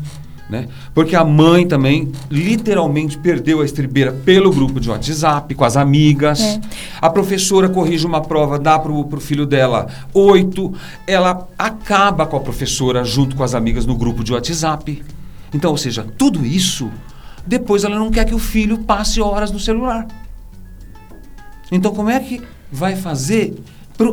[0.52, 0.68] né?
[0.94, 6.42] Porque a mãe também literalmente perdeu a estribeira pelo grupo de WhatsApp, com as amigas.
[6.42, 6.60] É.
[7.00, 10.74] A professora corrige uma prova, dá para o filho dela oito.
[11.08, 15.02] Ela acaba com a professora junto com as amigas no grupo de WhatsApp.
[15.54, 16.92] Então, ou seja, tudo isso,
[17.46, 20.08] depois ela não quer que o filho passe horas no celular.
[21.72, 23.56] Então, como é que vai fazer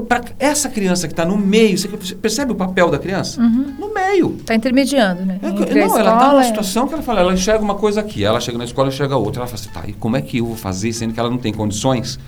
[0.07, 1.77] para essa criança que está no meio?
[1.79, 3.41] Você percebe o papel da criança?
[3.41, 4.37] No meio.
[4.41, 5.41] Está intermediando, né?
[5.43, 7.75] É, Entre a não, ela está escola numa situação que ela fala, ela enxerga uma
[7.75, 9.41] coisa aqui, ela chega na escola e enxerga outra.
[9.41, 11.39] Ela fala assim, tá, e como é que eu vou fazer, sendo que ela não
[11.39, 12.19] tem condições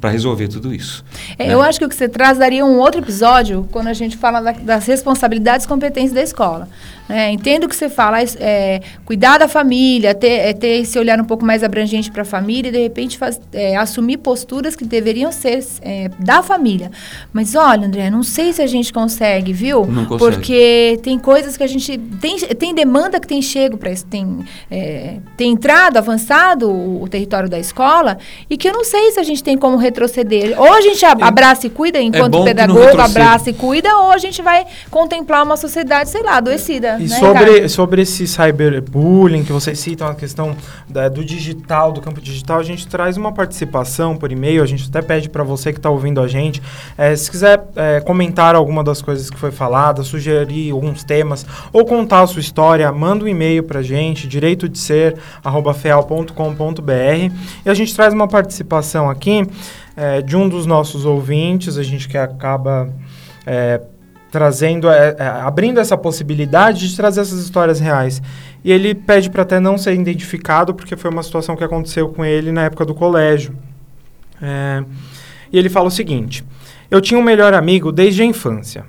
[0.00, 1.04] para resolver tudo isso?
[1.38, 1.54] É, né?
[1.54, 4.40] Eu acho que o que você traz daria um outro episódio quando a gente fala
[4.40, 6.68] da- das responsabilidades e competências da escola.
[7.08, 7.30] Né?
[7.32, 11.24] Entendo o que você fala, é, cuidar da família, ter, é, ter esse olhar um
[11.24, 15.32] pouco mais abrangente para a família e, de repente, faz- é, assumir posturas que deveriam
[15.32, 16.90] ser é, da família.
[17.32, 19.86] Mas, olha, André, não sei se a gente consegue, viu?
[19.86, 20.18] Não consegue.
[20.34, 21.96] Porque tem coisas que a gente...
[22.20, 24.38] Tem, tem demanda que tem chego para isso, tem,
[24.70, 28.18] é, tem entrado, avançado o, o território da escola
[28.50, 30.60] e que eu não sei se a gente tem como retroceder.
[30.60, 34.42] Ou a gente a- abraça e cuida enquanto pedagogo, abraça e cuida, ou a gente
[34.42, 36.97] vai contemplar uma sociedade, sei lá, adoecida.
[36.98, 37.68] E né, sobre, Ricardo?
[37.68, 40.56] sobre esse cyberbullying que vocês citam, a questão
[40.88, 44.88] da- do digital, do campo digital, a gente traz uma participação por e-mail, a gente
[44.88, 46.60] até pede para você que está ouvindo a gente,
[46.96, 51.84] eh, se quiser eh, comentar alguma das coisas que foi falada, sugerir alguns temas, ou
[51.84, 55.16] contar a sua história, manda um e-mail para a gente, direito de ser,
[55.80, 57.32] feal.com.br,
[57.64, 59.46] e a gente traz uma participação aqui
[59.96, 62.88] eh, de um dos nossos ouvintes, a gente que acaba...
[63.46, 63.80] eh,
[64.30, 68.22] trazendo, é, é, abrindo essa possibilidade de trazer essas histórias reais.
[68.64, 72.24] E ele pede para até não ser identificado, porque foi uma situação que aconteceu com
[72.24, 73.54] ele na época do colégio.
[74.40, 74.84] É,
[75.52, 76.44] e ele fala o seguinte:
[76.90, 78.84] Eu tinha um melhor amigo desde a infância.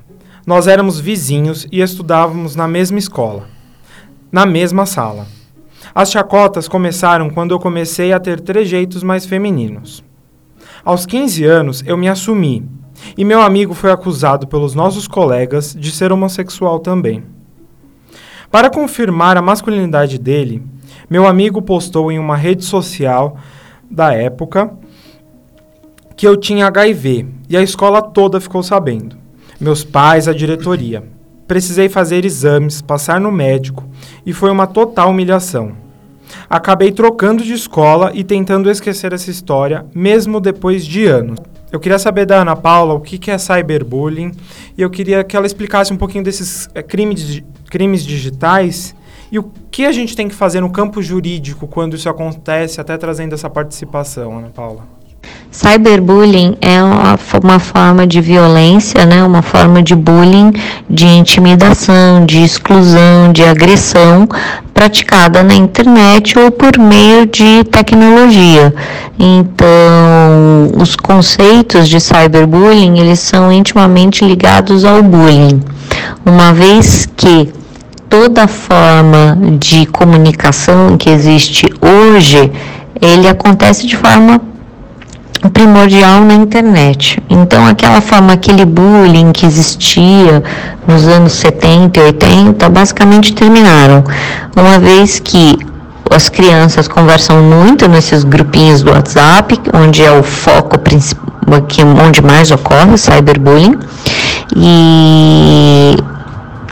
[0.46, 3.48] Nós éramos vizinhos e estudávamos na mesma escola,
[4.32, 5.28] na mesma sala.
[5.94, 10.04] As chacotas começaram quando eu comecei a ter trejeitos mais femininos.
[10.84, 12.68] Aos 15 anos, eu me assumi,
[13.18, 17.24] e meu amigo foi acusado pelos nossos colegas de ser homossexual também.
[18.52, 20.64] Para confirmar a masculinidade dele,
[21.10, 23.38] meu amigo postou em uma rede social
[23.90, 24.72] da época
[26.16, 29.18] que eu tinha HIV e a escola toda ficou sabendo.
[29.60, 31.04] Meus pais, a diretoria.
[31.48, 33.86] Precisei fazer exames, passar no médico
[34.26, 35.74] e foi uma total humilhação.
[36.50, 41.40] Acabei trocando de escola e tentando esquecer essa história, mesmo depois de anos.
[41.72, 44.32] Eu queria saber da Ana Paula o que, que é cyberbullying
[44.78, 48.96] e eu queria que ela explicasse um pouquinho desses eh, crimes, di- crimes digitais
[49.32, 52.98] e o que a gente tem que fazer no campo jurídico quando isso acontece, até
[52.98, 54.99] trazendo essa participação, Ana Paula.
[55.52, 59.24] Cyberbullying é uma, uma forma de violência, né?
[59.24, 60.54] uma forma de bullying,
[60.88, 64.28] de intimidação, de exclusão, de agressão
[64.76, 68.74] praticada na internet ou por meio de tecnologia.
[69.18, 69.68] Então,
[70.80, 75.62] os conceitos de cyberbullying, eles são intimamente ligados ao bullying,
[76.24, 77.52] uma vez que
[78.08, 82.52] toda forma de comunicação que existe hoje,
[83.02, 84.42] ele acontece de forma
[85.54, 87.22] primordial na internet.
[87.30, 90.44] Então, aquela forma, aquele bullying que existia
[90.88, 94.04] nos anos 70 e 80, basicamente terminaram.
[94.56, 95.58] Uma vez que
[96.12, 101.30] as crianças conversam muito nesses grupinhos do WhatsApp, onde é o foco principal,
[102.06, 103.78] onde mais ocorre o cyberbullying,
[104.56, 105.96] e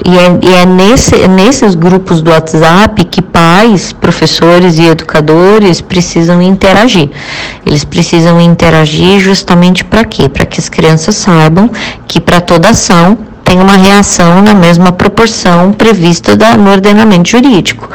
[0.07, 6.41] e é, e é nesse, nesses grupos do WhatsApp que pais, professores e educadores precisam
[6.41, 7.09] interagir.
[7.65, 10.29] Eles precisam interagir justamente para quê?
[10.29, 11.69] Para que as crianças saibam
[12.07, 17.89] que para toda ação tem uma reação na mesma proporção prevista da, no ordenamento jurídico.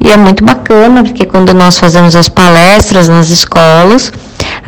[0.00, 4.12] E é muito bacana, porque quando nós fazemos as palestras nas escolas,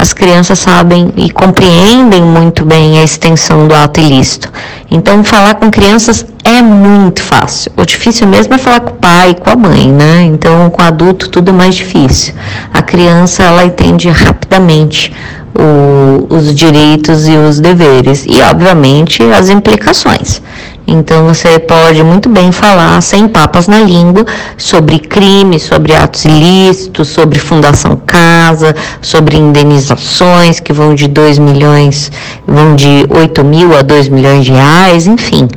[0.05, 4.53] as crianças sabem e compreendem muito bem a extensão do ato ilícito.
[4.91, 7.73] Então, falar com crianças é muito fácil.
[7.75, 10.25] O difícil mesmo é falar com o pai com a mãe, né?
[10.25, 12.35] Então, com o adulto, tudo é mais difícil.
[12.71, 15.11] A criança, ela entende rapidamente
[15.55, 20.43] o, os direitos e os deveres e, obviamente, as implicações.
[20.87, 24.27] Então você pode muito bem falar sem papas na língua
[24.59, 32.13] sobre crimes, sobre atos ilícitos, sobre Fundação Casa, sobre indenizações que vão de 2 milhões,
[32.47, 35.49] vão de 8 mil a 2 milhões de reais, enfim.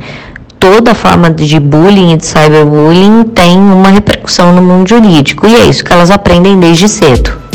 [0.58, 5.66] Toda forma de bullying e de cyberbullying tem uma repercussão no mundo jurídico e é
[5.66, 7.47] isso que elas aprendem desde cedo.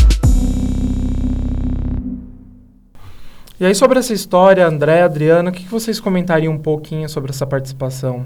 [3.60, 7.30] E aí, sobre essa história, André, Adriana, o que, que vocês comentariam um pouquinho sobre
[7.30, 8.26] essa participação?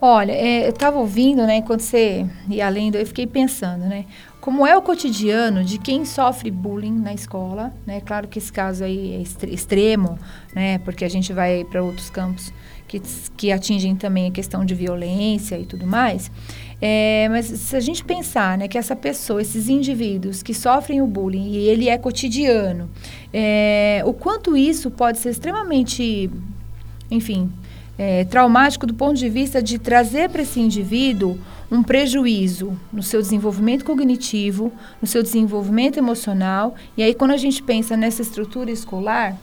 [0.00, 4.04] Olha, é, eu estava ouvindo, né, enquanto você ia lendo, eu fiquei pensando, né,
[4.40, 8.84] como é o cotidiano de quem sofre bullying na escola, né, claro que esse caso
[8.84, 10.18] aí é extremo,
[10.54, 12.52] né, porque a gente vai para outros campos
[13.00, 16.30] que, que atingem também a questão de violência e tudo mais,
[16.80, 21.06] é, mas se a gente pensar né, que essa pessoa, esses indivíduos que sofrem o
[21.06, 22.90] bullying e ele é cotidiano,
[23.32, 26.30] é, o quanto isso pode ser extremamente,
[27.10, 27.50] enfim,
[27.96, 31.38] é, traumático do ponto de vista de trazer para esse indivíduo
[31.70, 36.74] um prejuízo no seu desenvolvimento cognitivo, no seu desenvolvimento emocional.
[36.96, 39.38] E aí, quando a gente pensa nessa estrutura escolar,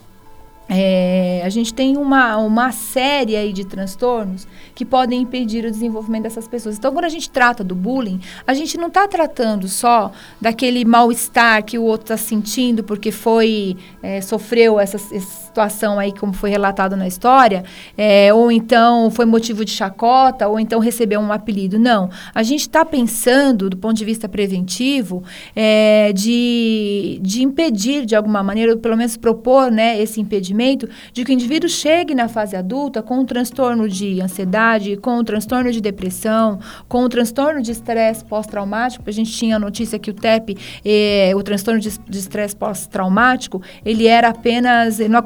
[0.74, 6.24] é, a gente tem uma, uma série aí de transtornos que podem impedir o desenvolvimento
[6.24, 6.78] dessas pessoas.
[6.78, 11.62] Então, quando a gente trata do bullying, a gente não está tratando só daquele mal-estar
[11.66, 16.50] que o outro está sentindo porque foi é, sofreu essa, essa, situação aí, como foi
[16.50, 17.64] relatado na história,
[17.98, 21.78] é, ou então foi motivo de chacota, ou então recebeu um apelido.
[21.78, 22.10] Não.
[22.34, 25.24] A gente está pensando, do ponto de vista preventivo,
[25.56, 31.26] é, de, de impedir, de alguma maneira, ou pelo menos propor né, esse impedimento de
[31.26, 35.72] que o indivíduo chegue na fase adulta com um transtorno de ansiedade, com um transtorno
[35.72, 39.04] de depressão, com um transtorno de estresse pós-traumático.
[39.06, 44.08] A gente tinha a notícia que o TEP, eh, o transtorno de estresse pós-traumático, ele
[44.08, 45.20] era apenas, não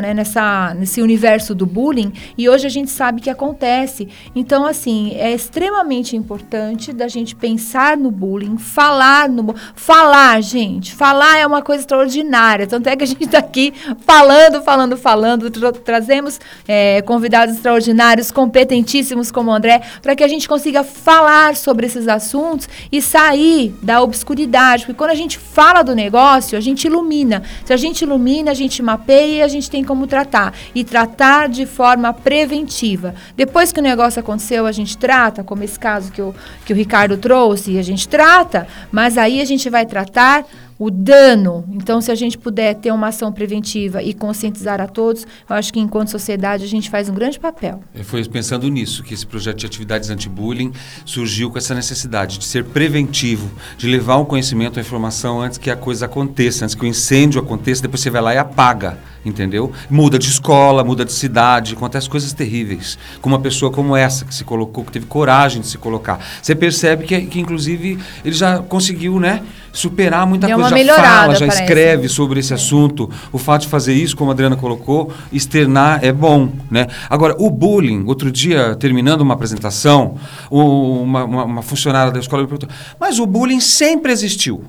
[0.00, 4.08] né, nessa, nesse universo do bullying, e hoje a gente sabe que acontece.
[4.34, 11.38] Então, assim, é extremamente importante da gente pensar no bullying, falar no falar, gente, falar
[11.38, 12.66] é uma coisa extraordinária.
[12.66, 15.50] Tanto é que a gente está aqui falando falando, falando, falando.
[15.50, 21.56] Tra trazemos é, convidados extraordinários, competentíssimos como o André, para que a gente consiga falar
[21.56, 24.84] sobre esses assuntos e sair da obscuridade.
[24.84, 27.42] Porque quando a gente fala do negócio, a gente ilumina.
[27.64, 30.52] Se a gente ilumina, a gente mapeia a gente tem como tratar.
[30.74, 33.14] E tratar de forma preventiva.
[33.36, 36.76] Depois que o negócio aconteceu, a gente trata, como esse caso que o, que o
[36.76, 40.44] Ricardo trouxe, a gente trata, mas aí a gente vai tratar
[40.78, 41.64] o dano.
[41.72, 45.72] Então, se a gente puder ter uma ação preventiva e conscientizar a todos, eu acho
[45.72, 47.82] que enquanto sociedade a gente faz um grande papel.
[48.04, 50.72] Foi pensando nisso que esse projeto de atividades anti-bullying
[51.04, 55.70] surgiu com essa necessidade de ser preventivo, de levar o conhecimento, a informação antes que
[55.70, 59.72] a coisa aconteça, antes que o incêndio aconteça, depois você vai lá e apaga entendeu?
[59.90, 62.98] Muda de escola, muda de cidade, acontece coisas terríveis.
[63.20, 66.24] Com uma pessoa como essa, que se colocou, que teve coragem de se colocar.
[66.40, 69.42] Você percebe que, que inclusive, ele já conseguiu, né?
[69.76, 71.62] Superar muita Deu coisa, já fala, já parece.
[71.62, 72.56] escreve sobre esse é.
[72.56, 73.10] assunto.
[73.30, 76.86] O fato de fazer isso, como a Adriana colocou, externar é bom, né?
[77.10, 80.16] Agora, o bullying, outro dia, terminando uma apresentação,
[80.50, 84.64] uma, uma, uma funcionária da escola me perguntou, mas o bullying sempre existiu.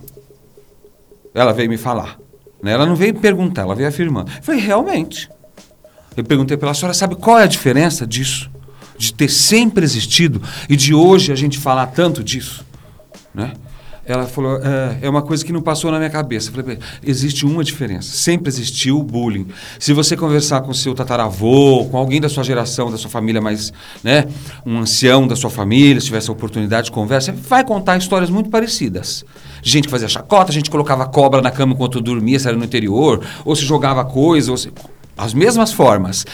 [1.34, 2.18] Ela veio me falar.
[2.62, 2.74] Né?
[2.74, 4.30] Ela não veio perguntar, ela veio afirmando.
[4.36, 5.30] Eu falei, realmente.
[6.18, 8.52] Eu perguntei para ela, a senhora sabe qual é a diferença disso?
[8.98, 12.66] De ter sempre existido e de hoje a gente falar tanto disso?
[13.34, 13.54] Né?
[14.08, 16.50] Ela falou, é, é, uma coisa que não passou na minha cabeça.
[16.50, 18.16] Eu falei, existe uma diferença.
[18.16, 19.48] Sempre existiu o bullying.
[19.78, 23.74] Se você conversar com seu tataravô, com alguém da sua geração, da sua família mais,
[24.02, 24.26] né,
[24.66, 28.50] um ancião da sua família, se tiver essa oportunidade de conversa, vai contar histórias muito
[28.50, 29.26] parecidas.
[29.62, 32.64] Gente que fazia chacota, gente que colocava cobra na cama enquanto dormia, se era no
[32.64, 34.72] interior, ou se jogava coisa, ou se
[35.18, 36.26] as mesmas formas,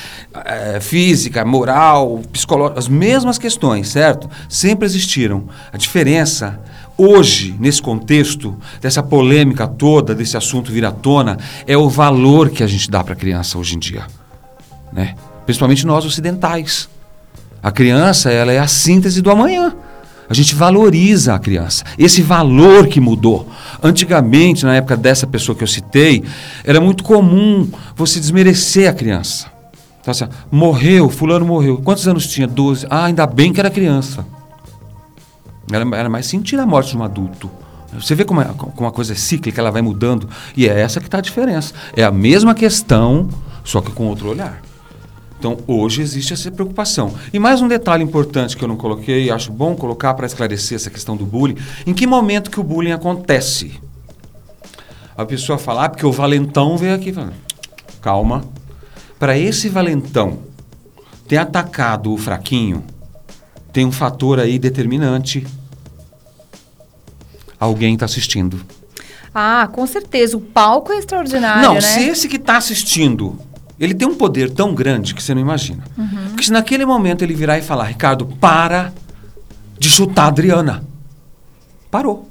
[0.43, 4.29] é, física, moral, psicológica, as mesmas questões, certo?
[4.49, 5.45] Sempre existiram.
[5.71, 6.59] A diferença
[6.97, 11.37] hoje, nesse contexto, dessa polêmica toda, desse assunto vir à tona,
[11.67, 14.05] é o valor que a gente dá para a criança hoje em dia.
[14.91, 15.15] Né?
[15.45, 16.89] Principalmente nós ocidentais.
[17.61, 19.73] A criança ela é a síntese do amanhã.
[20.29, 21.83] A gente valoriza a criança.
[21.97, 23.47] Esse valor que mudou.
[23.81, 26.23] Antigamente, na época dessa pessoa que eu citei,
[26.63, 29.47] era muito comum você desmerecer a criança.
[30.01, 31.77] Então, assim, morreu, fulano morreu.
[31.77, 32.47] Quantos anos tinha?
[32.47, 32.85] Doze.
[32.89, 34.25] Ah, ainda bem que era criança.
[35.75, 37.49] Era, era mais sentir a morte de um adulto.
[37.93, 40.27] Você vê como, é, como a coisa é cíclica, ela vai mudando.
[40.55, 41.73] E é essa que está a diferença.
[41.95, 43.29] É a mesma questão,
[43.63, 44.61] só que com outro olhar.
[45.37, 47.13] Então, hoje existe essa preocupação.
[47.33, 50.89] E mais um detalhe importante que eu não coloquei, acho bom colocar para esclarecer essa
[50.89, 51.57] questão do bullying.
[51.85, 53.79] Em que momento que o bullying acontece?
[55.17, 57.11] A pessoa fala, ah, porque o valentão veio aqui.
[57.11, 57.33] Fala,
[58.01, 58.43] Calma.
[59.19, 60.39] Para esse valentão
[61.27, 62.83] ter atacado o fraquinho,
[63.71, 65.45] tem um fator aí determinante.
[67.63, 68.61] Alguém está assistindo.
[69.33, 70.35] Ah, com certeza.
[70.35, 71.81] O palco é extraordinário, Não, né?
[71.81, 73.39] se esse que está assistindo,
[73.79, 75.83] ele tem um poder tão grande que você não imagina.
[75.97, 76.27] Uhum.
[76.29, 78.93] Porque se naquele momento ele virar e falar, Ricardo, para
[79.79, 80.83] de chutar a Adriana.
[81.89, 82.29] Parou.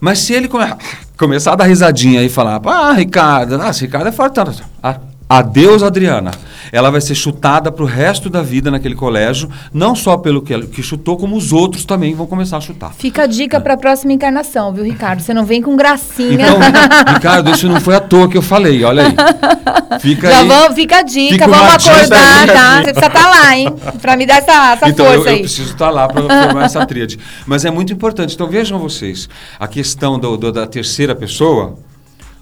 [0.00, 0.64] Mas se ele come-
[1.18, 4.38] começar a dar risadinha e falar, ah, Ricardo, nossa, Ricardo é forte.
[4.82, 5.00] Ah,
[5.38, 6.30] Adeus, Adriana.
[6.70, 10.82] Ela vai ser chutada pro resto da vida naquele colégio, não só pelo que, que
[10.82, 12.94] chutou, como os outros também vão começar a chutar.
[12.94, 15.20] Fica a dica para a próxima encarnação, viu, Ricardo?
[15.20, 16.46] Você não vem com gracinha.
[16.46, 20.00] Então, Ricardo, isso não foi à toa que eu falei, olha aí.
[20.00, 20.48] Fica Já aí.
[20.48, 22.76] vamos, fica a dica, Fica vamos acordar, tá?
[22.76, 23.74] Você precisa estar lá, hein?
[24.00, 25.40] Pra me dar essa, essa então, eu, força eu aí.
[25.40, 27.18] preciso estar lá para formar essa tríade.
[27.46, 28.34] Mas é muito importante.
[28.34, 29.28] Então, vejam vocês,
[29.60, 31.74] a questão do- do- da terceira pessoa,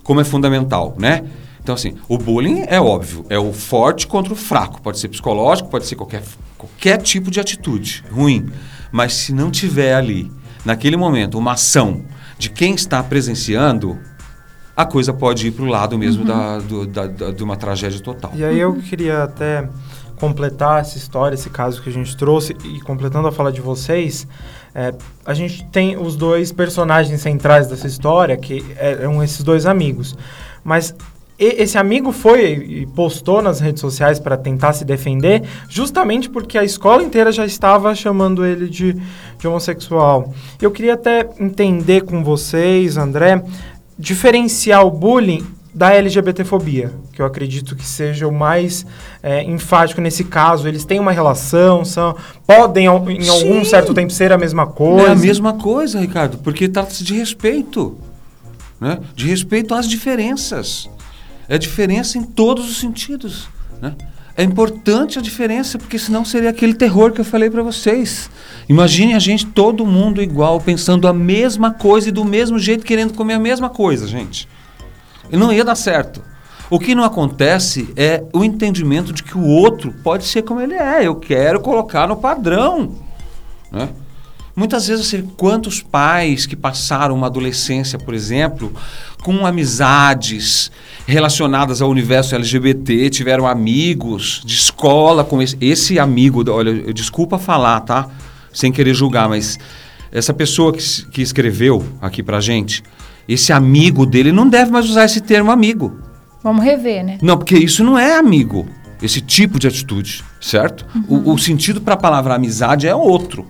[0.04, 1.24] como é fundamental, né?
[1.70, 4.82] Então, assim, o bullying é óbvio, é o forte contra o fraco.
[4.82, 6.24] Pode ser psicológico, pode ser qualquer,
[6.58, 8.50] qualquer tipo de atitude ruim.
[8.90, 10.32] Mas se não tiver ali,
[10.64, 12.02] naquele momento, uma ação
[12.36, 13.96] de quem está presenciando,
[14.76, 18.00] a coisa pode ir para o lado mesmo da, do- da- da- de uma tragédia
[18.00, 18.32] total.
[18.34, 19.68] E aí eu queria até
[20.18, 24.26] completar essa história, esse caso que a gente trouxe, e completando a fala de vocês,
[24.74, 24.92] é,
[25.24, 30.16] a gente tem os dois personagens centrais dessa história, que eram esses dois amigos.
[30.64, 30.94] Mas
[31.40, 36.64] esse amigo foi e postou nas redes sociais para tentar se defender, justamente porque a
[36.64, 38.94] escola inteira já estava chamando ele de,
[39.38, 40.34] de homossexual.
[40.60, 43.42] Eu queria até entender com vocês, André,
[43.98, 48.84] diferenciar o bullying da LGBTfobia, que eu acredito que seja o mais
[49.22, 50.66] é, enfático nesse caso.
[50.66, 52.14] Eles têm uma relação, são,
[52.46, 53.64] podem em algum Sim.
[53.64, 55.08] certo tempo ser a mesma coisa.
[55.08, 57.96] É a mesma coisa, Ricardo, porque trata-se de respeito.
[58.80, 58.98] Né?
[59.14, 60.88] De respeito às diferenças.
[61.50, 63.48] É diferença em todos os sentidos.
[63.82, 63.92] Né?
[64.36, 68.30] É importante a diferença, porque senão seria aquele terror que eu falei para vocês.
[68.68, 73.14] Imagine a gente, todo mundo igual, pensando a mesma coisa e do mesmo jeito, querendo
[73.14, 74.48] comer a mesma coisa, gente.
[75.28, 76.22] E não ia dar certo.
[76.70, 80.74] O que não acontece é o entendimento de que o outro pode ser como ele
[80.74, 81.04] é.
[81.04, 82.94] Eu quero colocar no padrão.
[83.72, 83.88] Né?
[84.54, 88.72] Muitas vezes você quantos pais que passaram uma adolescência, por exemplo,
[89.22, 90.70] com amizades
[91.06, 97.80] relacionadas ao universo LGBT, tiveram amigos de escola com esse, esse amigo, olha, desculpa falar,
[97.80, 98.08] tá?
[98.52, 99.58] Sem querer julgar, mas
[100.12, 102.82] essa pessoa que, que escreveu aqui pra gente,
[103.28, 105.98] esse amigo dele não deve mais usar esse termo amigo.
[106.42, 107.18] Vamos rever, né?
[107.22, 108.66] Não, porque isso não é amigo,
[109.02, 110.86] esse tipo de atitude, certo?
[111.08, 113.46] O, o sentido para a palavra amizade é outro.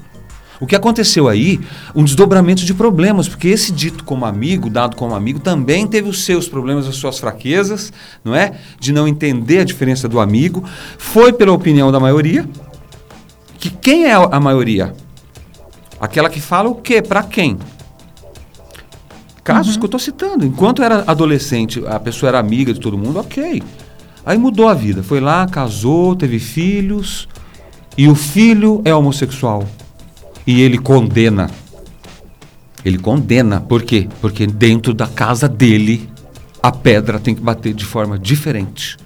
[0.60, 1.58] O que aconteceu aí,
[1.94, 6.24] um desdobramento de problemas, porque esse dito como amigo, dado como amigo, também teve os
[6.24, 7.90] seus problemas, as suas fraquezas,
[8.22, 8.52] não é?
[8.78, 10.62] De não entender a diferença do amigo.
[10.98, 12.46] Foi pela opinião da maioria.
[13.58, 14.94] Que quem é a maioria?
[15.98, 17.00] Aquela que fala o quê?
[17.00, 17.58] Para quem?
[19.42, 20.44] Casos que eu estou citando.
[20.44, 23.62] Enquanto era adolescente, a pessoa era amiga de todo mundo, ok.
[24.24, 25.02] Aí mudou a vida.
[25.02, 27.26] Foi lá, casou, teve filhos.
[27.96, 29.66] E o filho é homossexual.
[30.46, 31.50] E ele condena.
[32.84, 33.60] Ele condena.
[33.60, 34.08] Por quê?
[34.20, 36.08] Porque dentro da casa dele,
[36.62, 38.96] a pedra tem que bater de forma diferente.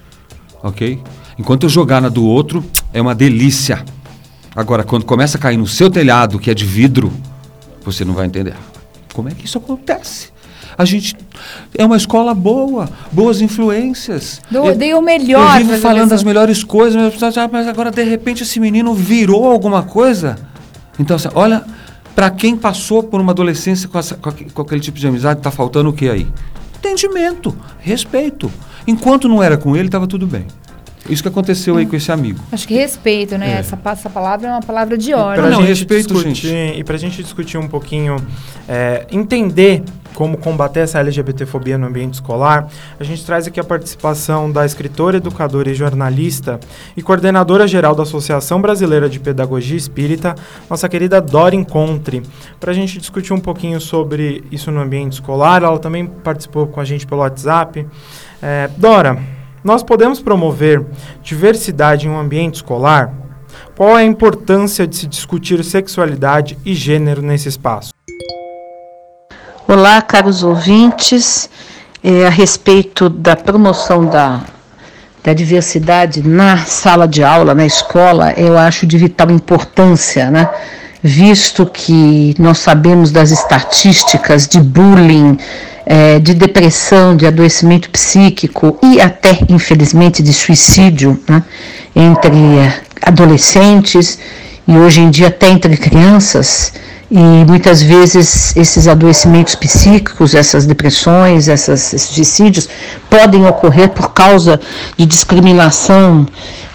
[0.63, 0.99] Ok?
[1.37, 2.63] Enquanto eu jogar na do outro,
[2.93, 3.83] é uma delícia.
[4.55, 7.11] Agora, quando começa a cair no seu telhado, que é de vidro,
[7.83, 8.55] você não vai entender.
[9.13, 10.29] Como é que isso acontece?
[10.77, 11.15] A gente
[11.77, 14.41] é uma escola boa, boas influências.
[14.49, 17.49] Do- Eu- dei o melhor Eu vivo falando as melhores coisas, mas, as pessoas, "Ah,
[17.51, 20.37] mas agora de repente esse menino virou alguma coisa.
[20.99, 21.63] Então, assim, olha,
[22.15, 25.51] para quem passou por uma adolescência com, essa- com com aquele tipo de amizade, tá
[25.51, 26.27] faltando o que aí?
[26.77, 28.51] Entendimento, respeito.
[28.87, 30.45] Enquanto não era com ele, estava tudo bem.
[31.09, 32.39] Isso que aconteceu aí com esse amigo.
[32.51, 33.53] Acho que respeito, né?
[33.53, 33.59] É.
[33.59, 35.41] Essa, essa palavra é uma palavra de ordem.
[35.41, 36.79] pra Não, gente respeito, discutir, gente.
[36.79, 38.15] E para a gente discutir um pouquinho,
[38.67, 39.83] é, entender
[40.15, 42.67] como combater essa LGBTfobia no ambiente escolar,
[42.99, 46.59] a gente traz aqui a participação da escritora, educadora e jornalista
[46.95, 50.33] e coordenadora geral da Associação Brasileira de Pedagogia Espírita,
[50.69, 52.23] nossa querida Dora Encontre,
[52.59, 55.61] para a gente discutir um pouquinho sobre isso no ambiente escolar.
[55.63, 57.85] Ela também participou com a gente pelo WhatsApp.
[58.41, 59.19] É, Dora,
[59.63, 60.85] nós podemos promover
[61.21, 63.13] diversidade em um ambiente escolar?
[63.75, 67.91] Qual é a importância de se discutir sexualidade e gênero nesse espaço?
[69.67, 71.49] Olá, caros ouvintes.
[72.03, 74.41] É, a respeito da promoção da,
[75.23, 80.47] da diversidade na sala de aula, na escola, eu acho de vital importância, né?
[81.01, 85.35] visto que nós sabemos das estatísticas de bullying,
[85.83, 91.43] é, de depressão, de adoecimento psíquico e até, infelizmente, de suicídio né?
[91.95, 92.37] entre
[93.01, 94.19] adolescentes
[94.67, 96.71] e hoje em dia até entre crianças.
[97.09, 102.67] E muitas vezes esses adoecimentos psíquicos, essas depressões, essas, esses suicídios
[103.09, 104.59] podem ocorrer por causa
[104.97, 106.25] de discriminação,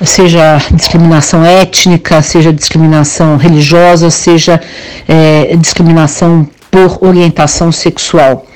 [0.04, 4.60] seja discriminação étnica, seja discriminação religiosa, seja
[5.08, 8.46] é, discriminação por orientação sexual.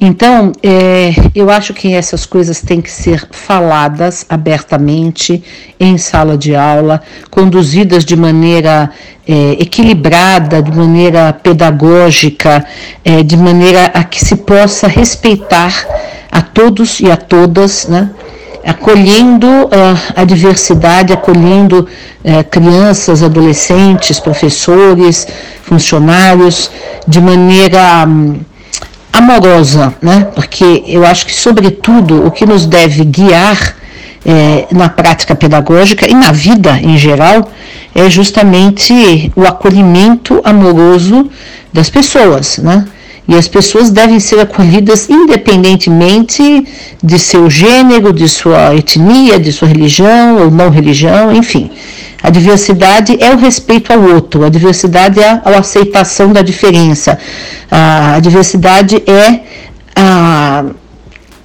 [0.00, 5.42] Então, é, eu acho que essas coisas têm que ser faladas abertamente
[5.78, 8.90] em sala de aula, conduzidas de maneira
[9.26, 12.66] é, equilibrada, de maneira pedagógica,
[13.04, 15.86] é, de maneira a que se possa respeitar
[16.30, 18.10] a todos e a todas, né?
[18.66, 19.70] acolhendo uh,
[20.16, 21.86] a diversidade, acolhendo
[22.24, 25.26] uh, crianças, adolescentes, professores,
[25.62, 26.70] funcionários,
[27.06, 28.06] de maneira.
[28.08, 28.40] Um,
[29.14, 30.28] amorosa, né?
[30.34, 33.76] Porque eu acho que, sobretudo, o que nos deve guiar
[34.26, 37.50] é, na prática pedagógica e na vida em geral
[37.94, 41.30] é justamente o acolhimento amoroso
[41.72, 42.84] das pessoas, né?
[43.26, 46.66] E as pessoas devem ser acolhidas independentemente
[47.02, 51.70] de seu gênero, de sua etnia, de sua religião ou não religião, enfim.
[52.22, 57.18] A diversidade é o respeito ao outro, a diversidade é a aceitação da diferença,
[57.70, 59.40] a diversidade é
[59.94, 60.64] a,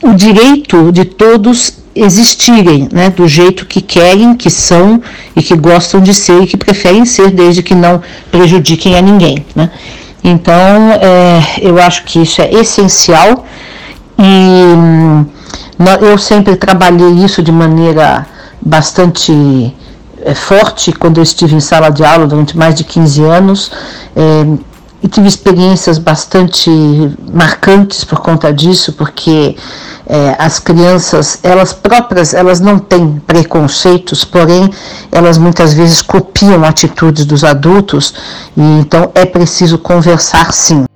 [0.02, 5.02] o direito de todos existirem, né, do jeito que querem, que são
[5.36, 8.02] e que gostam de ser e que preferem ser, desde que não
[8.32, 9.46] prejudiquem a ninguém.
[9.54, 9.70] Né.
[10.24, 13.46] Então, é, eu acho que isso é essencial
[14.18, 15.26] e hum,
[16.02, 18.28] eu sempre trabalhei isso de maneira
[18.62, 19.74] bastante
[20.22, 23.72] é, forte quando eu estive em sala de aula durante mais de 15 anos.
[24.16, 24.46] É,
[25.02, 26.70] e tive experiências bastante
[27.34, 29.56] marcantes por conta disso, porque
[30.06, 34.70] é, as crianças, elas próprias, elas não têm preconceitos, porém,
[35.12, 38.14] elas muitas vezes copiam atitudes dos adultos,
[38.58, 40.89] e então é preciso conversar sim.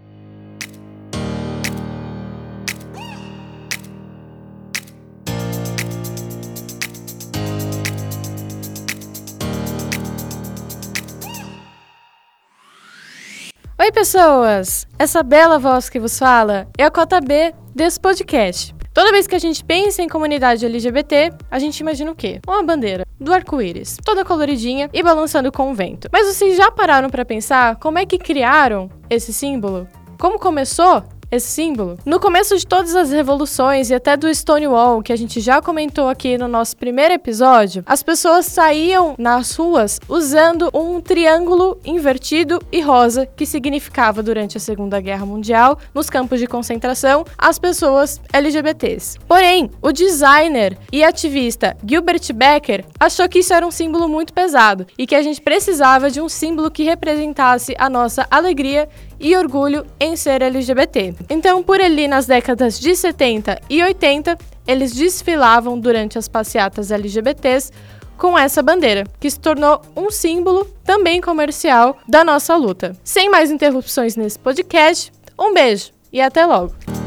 [13.94, 14.88] Pessoas!
[14.98, 18.76] Essa bela voz que vos fala é a cota B desse podcast.
[18.92, 22.42] Toda vez que a gente pensa em comunidade LGBT, a gente imagina o quê?
[22.48, 26.10] Uma bandeira do arco-íris, toda coloridinha e balançando com o vento.
[26.12, 29.88] Mas vocês já pararam para pensar como é que criaram esse símbolo?
[30.20, 31.04] Como começou
[31.36, 31.98] esse símbolo.
[32.06, 36.08] No começo de todas as revoluções e até do Stonewall, que a gente já comentou
[36.08, 42.82] aqui no nosso primeiro episódio, as pessoas saíam nas ruas usando um triângulo invertido e
[42.82, 49.18] rosa, que significava durante a Segunda Guerra Mundial, nos campos de concentração, as pessoas LGBTs.
[49.28, 54.86] Porém, o designer e ativista Gilbert Becker achou que isso era um símbolo muito pesado
[54.98, 58.88] e que a gente precisava de um símbolo que representasse a nossa alegria
[59.20, 61.16] e orgulho em ser LGBT.
[61.30, 64.38] Então, por ali nas décadas de 70 e 80,
[64.68, 67.72] eles desfilavam durante as passeatas LGBTs
[68.18, 72.96] com essa bandeira, que se tornou um símbolo também comercial da nossa luta.
[73.04, 77.03] Sem mais interrupções nesse podcast, um beijo e até logo!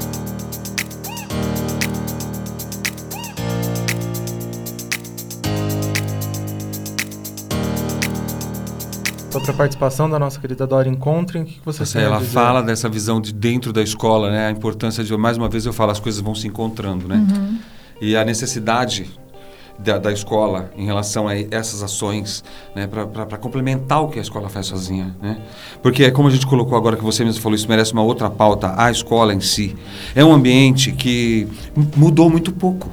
[9.37, 12.89] Sobre a participação da nossa querida Dora Encontre, o que você Você, ela fala dessa
[12.89, 14.47] visão de dentro da escola, né?
[14.47, 17.17] A importância de, mais uma vez eu falo, as coisas vão se encontrando, né?
[17.17, 17.59] Uhum.
[18.01, 19.11] E a necessidade
[19.79, 22.43] da, da, escola em relação a essas ações,
[22.75, 25.39] né, para complementar o que a escola faz sozinha, né?
[25.83, 28.31] Porque é como a gente colocou agora que você mesmo falou, isso merece uma outra
[28.31, 28.75] pauta.
[28.77, 29.77] A escola em si
[30.15, 31.47] é um ambiente que
[31.95, 32.89] mudou muito pouco,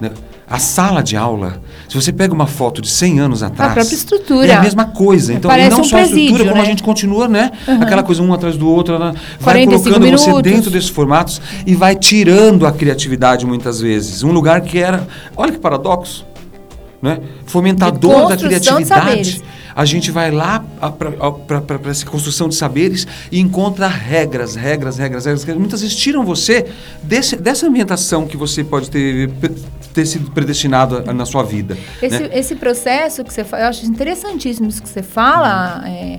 [0.00, 0.10] né?
[0.48, 3.72] A sala de aula, se você pega uma foto de 100 anos atrás.
[3.72, 4.46] A própria estrutura.
[4.46, 5.34] É a mesma coisa.
[5.34, 6.62] Então, Parece não um só presídio, a estrutura, como né?
[6.62, 7.50] a gente continua, né?
[7.66, 7.82] Uhum.
[7.82, 10.24] Aquela coisa um atrás do outro, vai 45 colocando minutos.
[10.24, 14.22] você dentro desses formatos e vai tirando a criatividade muitas vezes.
[14.22, 15.06] Um lugar que era.
[15.36, 16.24] Olha que paradoxo.
[17.02, 17.18] Né?
[17.44, 19.42] Fomentador da criatividade.
[19.76, 20.64] A gente vai lá
[20.98, 26.24] para essa construção de saberes e encontra regras, regras, regras, regras, que muitas vezes tiram
[26.24, 26.64] você
[27.02, 29.30] desse, dessa ambientação que você pode ter,
[29.92, 31.76] ter sido predestinado a- na sua vida.
[32.00, 32.30] Esse, né?
[32.32, 35.82] esse processo que você fala, eu acho interessantíssimo isso que você fala.
[35.86, 36.18] é,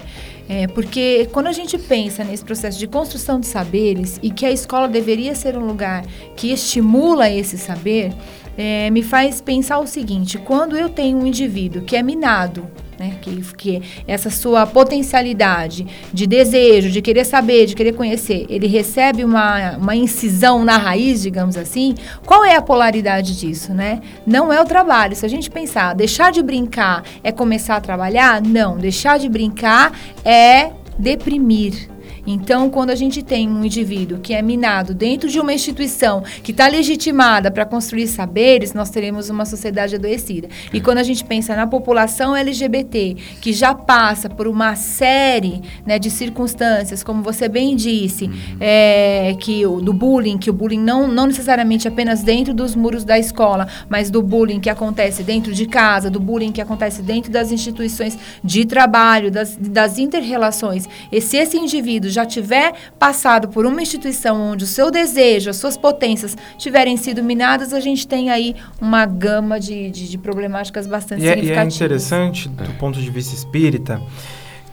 [0.50, 4.52] É, porque quando a gente pensa nesse processo de construção de saberes e que a
[4.52, 6.06] escola deveria ser um lugar
[6.38, 8.14] que estimula esse saber,
[8.58, 12.66] é, me faz pensar o seguinte: quando eu tenho um indivíduo que é minado,
[13.00, 18.68] né, que, que essa sua potencialidade de desejo, de querer saber, de querer conhecer, ele
[18.68, 21.96] recebe uma, uma incisão na raiz, digamos assim,
[22.26, 24.02] qual é a polaridade disso, né?
[24.26, 25.16] Não é o trabalho.
[25.16, 28.42] Se a gente pensar, deixar de brincar é começar a trabalhar?
[28.42, 29.92] Não, deixar de brincar
[30.24, 31.90] é deprimir
[32.28, 36.52] então, quando a gente tem um indivíduo que é minado dentro de uma instituição que
[36.52, 40.50] está legitimada para construir saberes, nós teremos uma sociedade adoecida.
[40.74, 45.98] E quando a gente pensa na população LGBT, que já passa por uma série né,
[45.98, 48.34] de circunstâncias, como você bem disse, uhum.
[48.60, 53.06] é, que o, do bullying, que o bullying não, não necessariamente apenas dentro dos muros
[53.06, 57.32] da escola, mas do bullying que acontece dentro de casa, do bullying que acontece dentro
[57.32, 60.90] das instituições de trabalho, das, das interrelações.
[61.10, 65.58] E se esse indivíduo já tiver passado por uma instituição onde o seu desejo, as
[65.58, 70.88] suas potências tiverem sido minadas, a gente tem aí uma gama de, de, de problemáticas
[70.88, 71.58] bastante e significativas.
[71.58, 74.02] É, e é interessante, do ponto de vista espírita,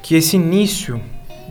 [0.03, 1.01] que esse início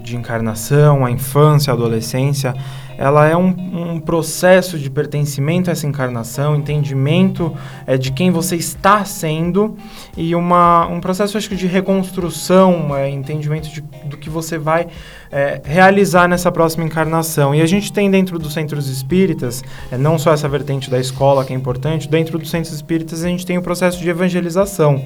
[0.02, 2.56] de encarnação, a infância, a adolescência,
[2.98, 7.56] ela é um, um, processo de pertencimento a essa encarnação, entendimento
[7.88, 9.76] é, de quem você está sendo
[10.16, 14.88] e uma, um processo, acho que, de reconstrução, é, entendimento de, do que você vai
[15.34, 17.56] é, realizar nessa próxima encarnação.
[17.56, 21.44] E a gente tem dentro dos centros espíritas, é, não só essa vertente da escola
[21.44, 25.04] que é importante, dentro dos centros espíritas a gente tem o processo de evangelização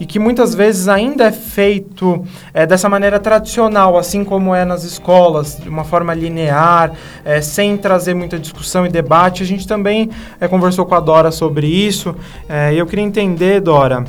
[0.00, 4.82] e que muitas vezes ainda é feito é, dessa maneira tradicional, assim como é nas
[4.82, 6.92] escolas, de uma forma linear,
[7.22, 9.42] é, sem trazer muita discussão e debate.
[9.42, 10.08] A gente também
[10.40, 12.16] é, conversou com a Dora sobre isso
[12.48, 14.04] é, e eu queria entender, Dora,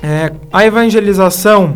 [0.00, 1.74] é, a evangelização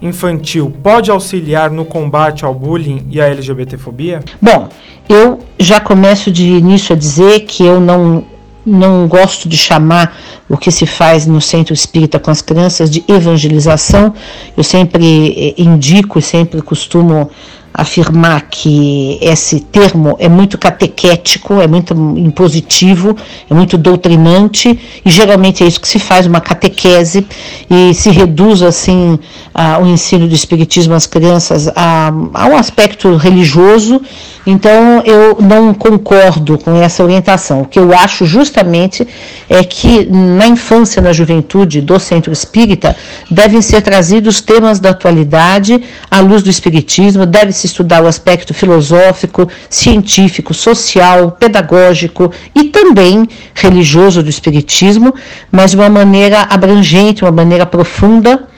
[0.00, 4.22] infantil pode auxiliar no combate ao bullying e à LGBTfobia?
[4.40, 4.68] Bom,
[5.08, 8.24] eu já começo de início a dizer que eu não
[8.66, 10.16] não gosto de chamar
[10.48, 14.12] o que se faz no centro espírita com as crianças de evangelização.
[14.56, 17.30] Eu sempre eh, indico e sempre costumo
[17.78, 23.14] afirmar que esse termo é muito catequético, é muito impositivo,
[23.50, 27.26] é muito doutrinante e geralmente é isso que se faz, uma catequese
[27.68, 29.18] e se reduz assim
[29.54, 34.00] a, o ensino do espiritismo às crianças a, a um aspecto religioso.
[34.46, 37.62] Então eu não concordo com essa orientação.
[37.62, 39.06] O que eu acho justamente
[39.50, 42.96] é que na infância, na juventude do centro espírita
[43.30, 48.54] devem ser trazidos temas da atualidade à luz do espiritismo, deve se estudar o aspecto
[48.54, 55.14] filosófico, científico, social, pedagógico e também religioso do Espiritismo,
[55.52, 58.48] mas de uma maneira abrangente, uma maneira profunda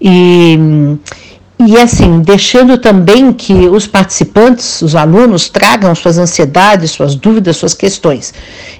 [0.00, 0.58] e.
[1.58, 7.72] E assim, deixando também que os participantes, os alunos, tragam suas ansiedades, suas dúvidas, suas
[7.72, 8.34] questões.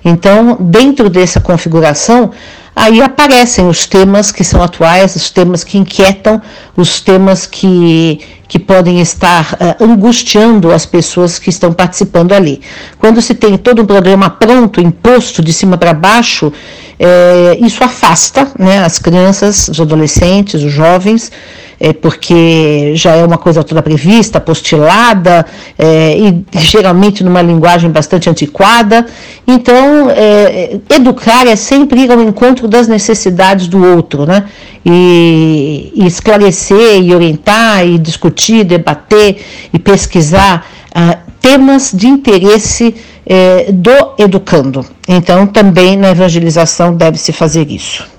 [0.05, 2.33] Então, dentro dessa configuração,
[2.75, 6.41] aí aparecem os temas que são atuais, os temas que inquietam,
[6.77, 12.61] os temas que, que podem estar uh, angustiando as pessoas que estão participando ali.
[12.99, 16.53] Quando se tem todo um programa pronto, imposto de cima para baixo,
[16.99, 21.31] é, isso afasta né, as crianças, os adolescentes, os jovens
[21.79, 25.45] é, porque já é uma coisa toda prevista, postilada,
[25.79, 29.07] é, e geralmente numa linguagem bastante antiquada.
[29.47, 34.45] Então, é, educar é sempre ir ao encontro das necessidades do outro, né?
[34.85, 42.95] E, e esclarecer, e orientar, e discutir, debater e pesquisar ah, temas de interesse
[43.27, 44.87] é, do educando.
[45.09, 48.17] Então, também na evangelização deve-se fazer isso.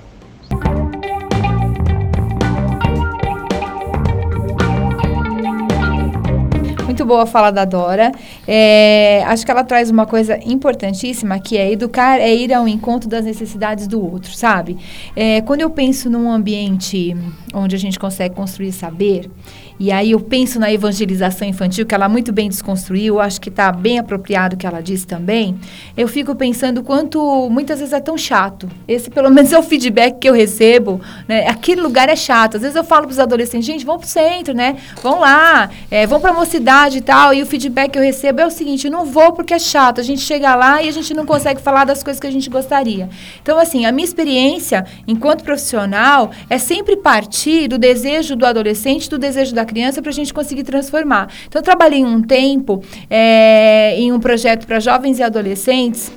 [7.08, 8.12] boa a fala da Dora.
[8.46, 13.08] É, acho que ela traz uma coisa importantíssima, que é educar é ir ao encontro
[13.08, 14.76] das necessidades do outro, sabe?
[15.16, 17.16] É, quando eu penso num ambiente
[17.54, 19.30] onde a gente consegue construir saber,
[19.78, 23.70] e aí eu penso na evangelização infantil, que ela muito bem desconstruiu, acho que está
[23.70, 25.56] bem apropriado o que ela disse também.
[25.96, 28.68] Eu fico pensando quanto muitas vezes é tão chato.
[28.88, 31.00] Esse, pelo menos, é o feedback que eu recebo.
[31.28, 31.46] Né?
[31.46, 32.56] Aquele lugar é chato.
[32.56, 34.76] Às vezes eu falo para os adolescentes, gente, vão para o centro, né?
[35.00, 37.32] Vão lá, é, vão para a mocidade e tal.
[37.32, 40.00] E o feedback que eu recebo é o seguinte: não vou porque é chato.
[40.00, 42.50] A gente chega lá e a gente não consegue falar das coisas que a gente
[42.50, 43.08] gostaria.
[43.40, 49.18] Então, assim, a minha experiência enquanto profissional é sempre partir do desejo do adolescente, do
[49.18, 51.28] desejo da criança para a gente conseguir transformar.
[51.46, 56.10] Então, eu trabalhei um tempo é, em um projeto para jovens e adolescentes